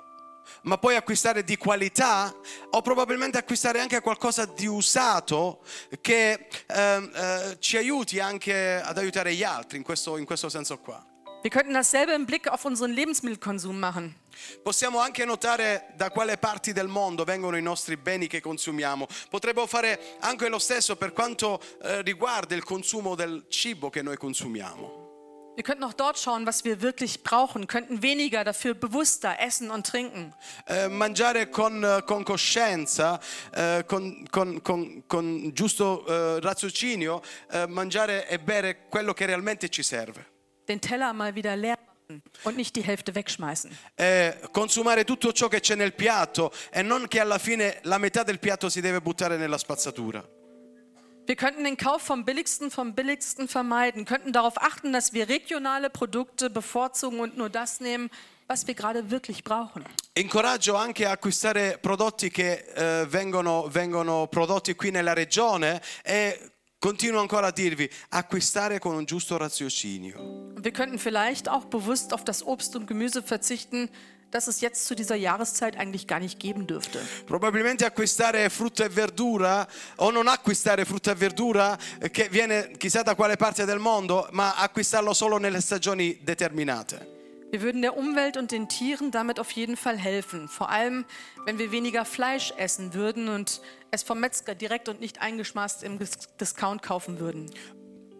[0.63, 2.33] ma poi acquistare di qualità
[2.71, 5.61] o probabilmente acquistare anche qualcosa di usato
[6.01, 10.77] che ehm, eh, ci aiuti anche ad aiutare gli altri in questo, in questo senso
[10.79, 11.05] qua.
[11.43, 14.15] Wir könnten dasselbe im Blick auf unseren Lebensmittelkonsum machen.
[14.61, 19.07] Possiamo anche notare da quale parti del mondo vengono i nostri beni che consumiamo.
[19.27, 24.17] Potremmo fare anche lo stesso per quanto eh, riguarda il consumo del cibo che noi
[24.17, 25.00] consumiamo.
[25.55, 29.85] Wir könnten auch dort schauen, was wir wirklich brauchen, könnten weniger dafür bewusster essen und
[29.85, 30.33] trinken.
[30.65, 33.19] Eh, mangiare con, eh, con coscienza,
[33.53, 37.21] eh, con, con- con- con giusto eh, raziocinio,
[37.51, 40.25] eh, mangiare e bere quello che realmente ci serve.
[40.67, 43.77] Den Teller mal wieder leer machen und nicht die Hälfte wegschmeißen.
[43.97, 48.23] Eh, consumare tutto ciò che c'è nel piatto e non che alla fine la metà
[48.23, 50.25] del piatto si deve buttare nella spazzatura.
[51.27, 55.89] Wir könnten den Kauf vom Billigsten vom Billigsten vermeiden, könnten darauf achten, dass wir regionale
[55.89, 58.09] Produkte bevorzugen und nur das nehmen,
[58.47, 59.85] was wir gerade wirklich brauchen.
[60.13, 67.21] Incoraggio anche a acquistare prodotti che eh, vengono, vengono prodotti qui nella regione e continuo
[67.21, 70.51] ancora a dirvi acquistare con un giusto raziocinio.
[70.61, 73.89] Wir könnten vielleicht auch bewusst auf das Obst und Gemüse verzichten,
[74.31, 76.99] das es jetzt zu dieser Jahreszeit eigentlich gar nicht geben dürfte.
[77.25, 79.67] Probabilmente acquistare frutta e verdura
[79.97, 84.27] o non acquistare frutta e verdura eh, che viene chissà da quale parte del mondo,
[84.31, 87.19] ma acquistarlo solo nelle stagioni determinate.
[87.51, 90.47] Wir würden der Umwelt und den Tieren damit auf jeden Fall helfen.
[90.47, 91.03] Vor allem,
[91.43, 93.61] wenn wir weniger Fleisch essen würden und
[93.91, 97.51] es vom Metzger direkt und nicht eingeschmaßt im Dis- Discount kaufen würden.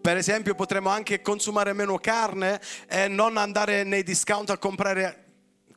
[0.02, 5.21] Per esempio potremmo anche consumare meno carne e non andare nei discount a comprare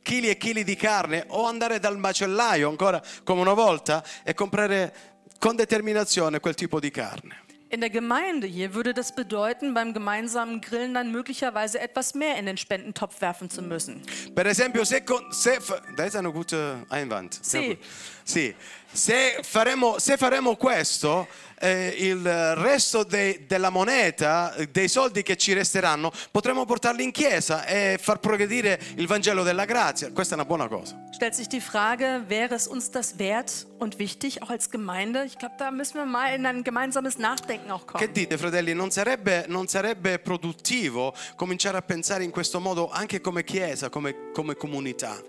[0.06, 4.94] chili e chili di carne o andare dal macellaio ancora come una volta e comprare
[5.40, 7.40] con determinazione quel tipo di carne.
[7.70, 12.46] In der Gemeinde hier würde das bedeuten, beim gemeinsamen Grillen dann möglicherweise etwas mehr in
[12.46, 14.02] den Spendentopf werfen zu müssen.
[14.36, 15.58] Per esempio, se, con- se
[15.96, 17.40] das ist ein guter Einwand.
[17.42, 17.76] Sì.
[18.24, 18.54] Sì.
[18.96, 21.28] Se faremo, se faremo questo,
[21.58, 27.66] eh, il resto dei- della moneta, dei soldi che ci resteranno, potremo portarli in chiesa
[27.66, 30.10] e far progredire il Vangelo della grazia.
[30.12, 30.96] Questa è una buona cosa.
[31.12, 35.24] Stellt sich die Frage, wäre es uns das wert und wichtig, auch als Gemeinde?
[35.24, 38.12] Ich glaube, da müssen wir mal in ein gemeinsames Nachdenken auch Che kommen.
[38.14, 38.72] dite, fratelli?
[38.74, 44.30] Non sarebbe, non sarebbe produttivo cominciare a pensare in questo modo anche come chiesa, come,
[44.32, 45.20] come comunità?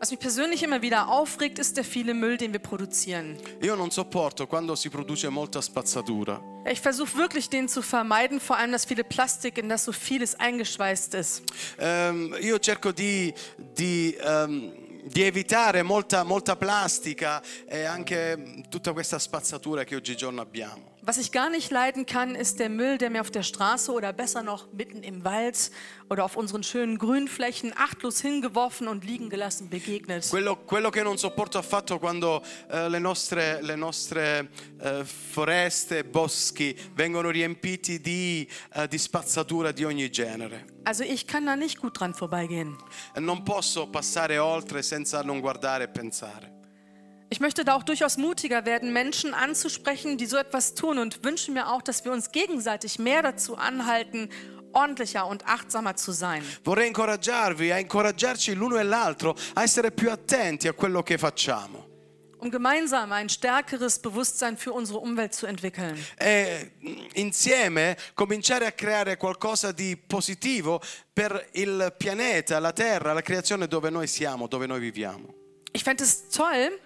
[0.00, 3.36] Was mich persönlich immer wieder aufregt, ist der viele Müll, den wir produzieren.
[3.60, 6.40] Io non sopporto quando si produce molta spazzatura.
[6.64, 10.40] Ich versuche wirklich, den zu vermeiden, vor allem das viele Plastik, in das so vieles
[10.40, 11.42] eingeschweißt ist.
[11.78, 14.72] Ehm, io cerco di, di, ehm,
[15.04, 20.89] di evitare molta, molta plastica e anche tutta questa spazzatura che oggigiorno abbiamo.
[21.02, 24.12] Was ich gar nicht leiden kann, ist der Müll, der mir auf der Straße oder
[24.12, 25.70] besser noch mitten im Wald
[26.10, 30.28] oder auf unseren schönen Grünflächen achtlos hingeworfen und liegen gelassen begegnet.
[30.28, 36.76] Quello, quello che non sopporto affatto quando eh, le nostre, le nostre eh, foreste, boschi
[36.94, 40.66] vengono riempiti di, eh, di spazzatura di ogni genere.
[40.84, 42.76] Also ich kann da nicht gut dran vorbeigehen.
[43.16, 46.59] Non posso passare oltre senza non guardare e pensare.
[47.32, 51.52] Ich möchte da auch durchaus mutiger werden, Menschen anzusprechen, die so etwas tun und wünsche
[51.52, 54.28] mir auch, dass wir uns gegenseitig mehr dazu anhalten,
[54.72, 56.42] ordentlicher und achtsamer zu sein.
[56.64, 61.86] Vorrei incoraggiarvi, a incoraggiarci l'uno e l'altro, a essere più attenti a quello che facciamo.
[62.42, 66.02] um gemeinsam ein stärkeres Bewusstsein für unsere Umwelt zu entwickeln.
[66.16, 70.80] e mm, insieme cominciare a creare qualcosa di positivo
[71.12, 75.34] per il pianeta, la terra, la creazione dove noi siamo, dove noi viviamo.
[75.72, 76.80] Ich fände es toll,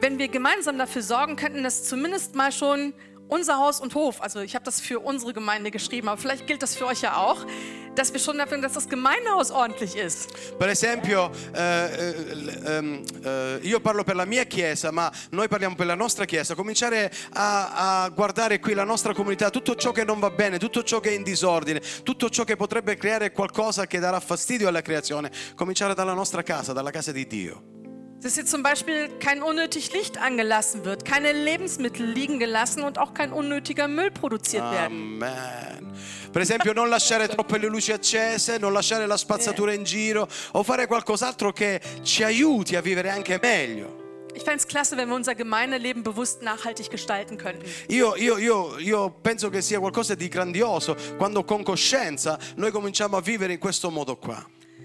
[0.00, 2.92] wenn wir gemeinsam dafür sorgen könnten, dass zumindest mal schon
[3.28, 6.62] unser Haus und Hof, also ich habe das für unsere Gemeinde geschrieben, aber vielleicht gilt
[6.62, 7.46] das für euch ja auch,
[7.94, 10.30] dass wir schon dafür, dass das Gemeindehaus ordentlich ist.
[10.58, 15.74] Per esempio, eh, eh, ehm, eh, io parlo per la mia chiesa, ma noi parliamo
[15.74, 16.54] per la nostra chiesa.
[16.54, 20.82] Cominciare a, a guardare qui la nostra comunità, tutto ciò che non va bene, tutto
[20.82, 24.82] ciò che è in disordine, tutto ciò che potrebbe creare qualcosa che darà fastidio alla
[24.82, 25.30] creazione.
[25.54, 27.81] Cominciare dalla nostra casa, dalla casa di Dio.
[28.22, 33.14] Dass hier zum Beispiel kein unnötig Licht angelassen wird, keine Lebensmittel liegen gelassen und auch
[33.14, 35.20] kein unnötiger Müll produziert werden.
[35.20, 35.92] Amen.
[36.32, 40.62] Per esempio, non lasciare troppe le luci accese, non lasciare la spazzatura in giro o
[40.62, 44.00] fare qualcos'altro che ci aiuti a vivere anche meglio.
[44.34, 47.66] Ich fände es klasse, wenn wir unser Gemeindeleben bewusst nachhaltig gestalten könnten.
[47.88, 53.16] Io, io- io- io penso che sia qualcosa di grandioso quando con coscienza noi cominciamo
[53.16, 54.42] a vivere in questo modo qua.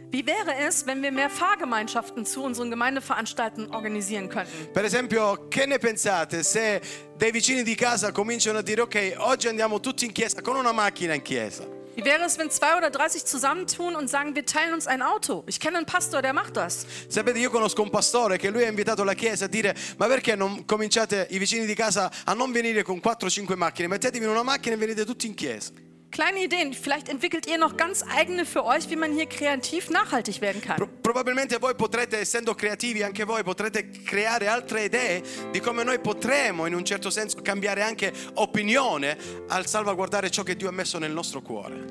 [0.10, 4.72] Wie wäre es, wenn wir mehr Fahrgemeinschaften zu unseren Gemeindeveranstaltungen organisieren könnten?
[4.72, 6.80] Per esempio, che ne pensate se
[7.18, 10.72] dei vicini di casa cominciano a dire ok, oggi andiamo tutti in chiesa con una
[10.72, 11.66] macchina in chiesa?
[11.96, 15.02] Wie wäre es, wenn zwei oder drei sich zusammentun und sagen, wir teilen uns ein
[15.02, 15.44] Auto?
[15.46, 16.86] Ich kenne einen Pastor, der macht das.
[17.10, 20.36] Sapete, io conosco un pastore che lui ha invitato la chiesa a dire ma perché
[20.36, 24.44] non cominciate i vicini di casa a non venire con 4-5 macchine, mettetevi in una
[24.44, 25.72] macchina e venite tutti in chiesa.
[26.10, 30.40] Kleine Ideen, vielleicht entwickelt ihr noch ganz eigene für euch, wie man hier kreativ nachhaltig
[30.42, 30.78] werden kann.
[30.78, 36.00] Pro- probabilmente voi potrete, essendo creativi anche voi, potrete creare altre idee di come noi
[36.00, 39.18] potremo in un certo senso cambiare anche opinione
[39.50, 41.86] al salvaguardare ciò che Dio ha messo nel nostro cuore.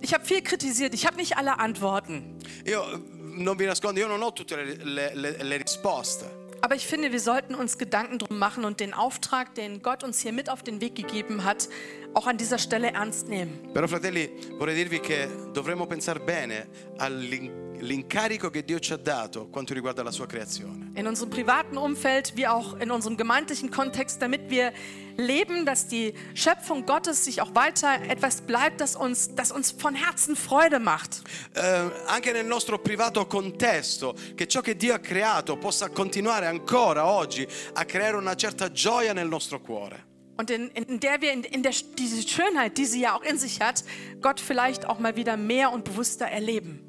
[0.00, 2.36] Ich habe viel kritisiert, ich habe nicht alle Antworten.
[2.64, 2.82] Io
[3.20, 6.40] non vi nascondo, io non ho tutte le, le- le- le risposte.
[6.64, 10.20] Aber ich finde, wir sollten uns Gedanken drum machen und den Auftrag, den Gott uns
[10.20, 11.68] hier mit auf den Weg gegeben hat,
[12.14, 13.70] auch an dieser Stelle ernst nehmen.
[13.72, 19.48] Però fratelli, vorrei dirvi che dovremmo pensare bene all'in- l'incarico che Dio ci ha dato
[19.48, 20.90] quanto riguarda la sua creazione.
[20.94, 24.72] In unserem privaten Umfeld wie auch in unserem gemeindlichen Kontext, damit wir
[25.16, 29.94] leben, dass die Schöpfung Gottes sich auch weiter etwas bleibt, das uns, das uns von
[29.94, 31.22] Herzen Freude macht.
[31.54, 37.06] Eh, anche nel nostro privato contesto, che ciò che Dio ha creato possa continuare ancora
[37.06, 40.10] oggi a creare una certa gioia nel nostro cuore.
[40.36, 43.38] Und in, in der wir in, in der, diese Schönheit, die sie ja auch in
[43.38, 43.84] sich hat,
[44.22, 46.86] Gott vielleicht auch mal wieder mehr und bewusster erleben.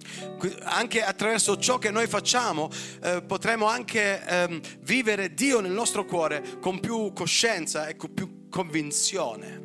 [0.65, 2.69] Anche attraverso ciò che noi facciamo
[3.01, 8.49] eh, potremo anche ehm, vivere Dio nel nostro cuore con più coscienza e con più
[8.49, 9.61] convinzione.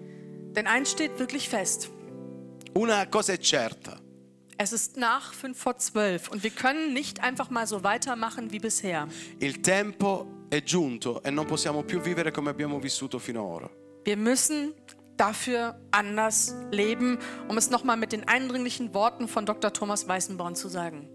[0.54, 1.88] Denn eins steht wirklich fest.
[2.74, 3.98] Una cosa è certa,
[4.60, 8.58] Es ist nach 5 vor 12 und wir können nicht einfach mal so weitermachen wie
[8.58, 9.06] bisher.
[9.38, 13.68] il tempo è giunto e non possiamo più vivere come abbiamo vissuto finora.
[14.04, 14.74] Wir müssen
[15.16, 17.18] dafür anders leben,
[17.48, 19.72] um es nochmal mit den eindringlichen Worten von Dr.
[19.72, 21.08] Thomas Weißenborn zu sagen.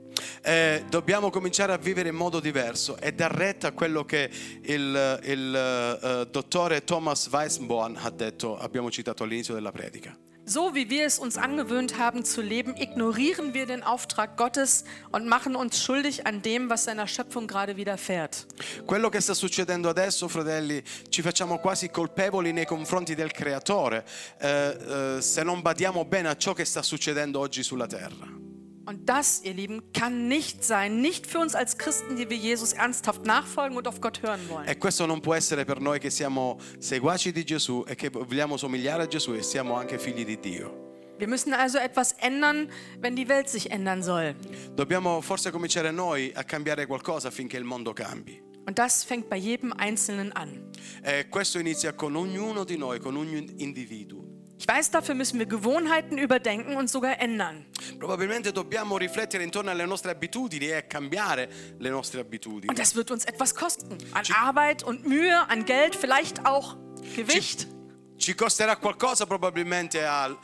[0.44, 4.30] Eh, dobbiamo cominciare a vivere in modo diverso e dar retta a quello che
[4.64, 10.16] il, il, eh, dottore Thomas Weissenborn ha detto, abbiamo citato all'inizio della predica.
[10.46, 15.26] So wie wir es uns angewöhnt haben zu leben, ignorieren wir den Auftrag Gottes und
[15.26, 18.46] machen uns schuldig an dem, was seiner Schöpfung gerade widerfährt.
[18.86, 24.04] Quello che sta succedendo adesso, fratelli, ci facciamo quasi colpevoli nei confronti del Creatore
[24.38, 24.78] eh,
[25.18, 28.53] eh, se non badiamo bene a ciò che sta succedendo oggi sulla terra.
[28.86, 32.74] Und das, ihr Lieben, kann nicht sein, nicht für uns als Christen, die wir Jesus
[32.74, 34.68] ernsthaft nachfolgen und auf Gott hören wollen.
[34.68, 38.58] E questo non può essere per noi che siamo seguaci di Gesù e che vogliamo
[38.58, 40.82] somigliare a Gesù e siamo anche figli di Dio.
[41.18, 42.70] Wir müssen also etwas ändern,
[43.00, 44.36] wenn die Welt sich ändern soll.
[44.74, 48.42] Dobbiamo forse cominciare noi a cambiare qualcosa affinché il mondo cambi.
[48.66, 50.70] Und das fängt bei jedem Einzelnen an.
[51.02, 54.23] E questo inizia con ognuno di noi, con ogni individuo.
[54.58, 57.66] Ich weiß, dafür müssen wir Gewohnheiten überdenken und sogar ändern.
[58.00, 61.50] Probabilmente dobbiamo riflettere intorno alle nostre abitudini e cambiare
[61.80, 62.70] le nostre abitudini.
[62.70, 63.98] Und das wird uns etwas kosten.
[64.14, 66.78] An Arbeit und Mühe, an Geld, vielleicht auch
[67.16, 67.68] Gewicht.
[68.16, 70.38] Ci costerà qualcosa probabilmente al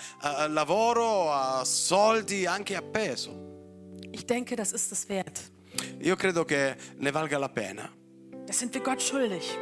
[0.49, 3.31] lavoro, a soldi, anche a peso.
[4.11, 5.39] Ich denke, das ist es wert.
[6.01, 7.89] Io credo che ne valga la pena.
[8.45, 9.57] Das sind wir Gott schuldig.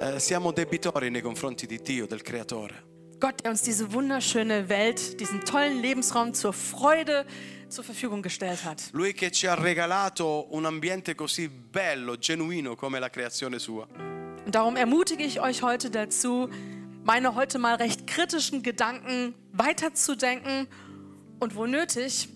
[0.00, 2.87] Eh, siamo debitori nei confronti di Dio, del Creatore.
[3.20, 7.26] Gott, der uns diese wunderschöne Welt, diesen tollen Lebensraum zur Freude
[7.68, 8.90] zur Verfügung gestellt hat.
[8.92, 13.86] Lui che ci ha regalato un ambiente così bello, genuino come la creazione sua.
[14.46, 16.48] Und darum ermutige ich euch heute dazu,
[17.04, 20.68] meine heute mal recht kritischen Gedanken weiterzudenken
[21.40, 22.28] und wo nötig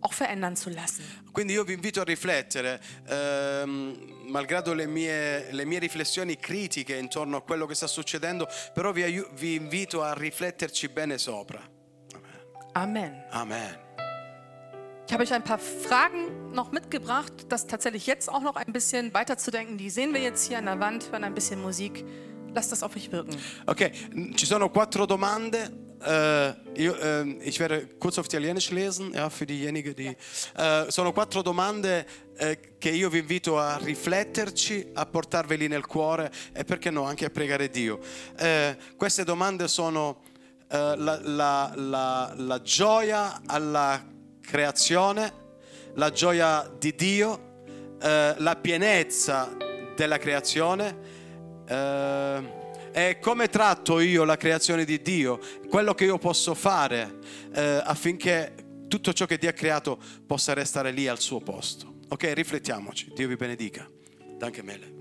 [0.00, 1.04] auch verändern zu lassen.
[1.32, 7.38] Quindi io vi invito a riflettere, ehm, malgrado le mie, le mie riflessioni critiche intorno
[7.38, 11.60] a quello che sta succedendo, però vi, aiu- vi invito a rifletterci bene sopra.
[12.72, 13.24] Amen.
[13.30, 13.86] Amen.
[15.06, 19.14] Ich habe euch ein paar Fragen noch mitgebracht, das tatsächlich jetzt auch noch ein bisschen
[19.14, 19.78] weiterzudenken.
[19.78, 22.04] Die sehen wir jetzt hier an der Wand, hören ein bisschen Musik.
[22.54, 23.34] Lasst das auf euch wirken.
[23.66, 23.90] Okay,
[24.36, 25.87] ci sono quattro domande.
[26.00, 30.16] Äh, io, ähm, ich werde kurz auf Italienisch lesen, ja, für diejenigen, die.
[30.56, 32.06] Äh, sono quattro domande
[32.38, 37.24] eh, che io vi invito a rifletterci, a portarveli nel cuore e perché no, anche
[37.24, 37.98] a pregare Dio.
[38.96, 40.22] Queste domande sono
[40.68, 44.00] la, la- la- la gioia alla
[44.40, 45.32] creazione,
[45.94, 49.48] la gioia di Dio, la pienezza
[49.96, 51.16] della creazione.
[52.98, 55.38] E come tratto io la creazione di Dio,
[55.68, 57.20] quello che io posso fare
[57.54, 58.54] eh, affinché
[58.88, 62.00] tutto ciò che Dio ha creato possa restare lì al suo posto.
[62.08, 63.12] Ok, riflettiamoci.
[63.14, 63.88] Dio vi benedica.
[64.36, 64.97] Danke Mele.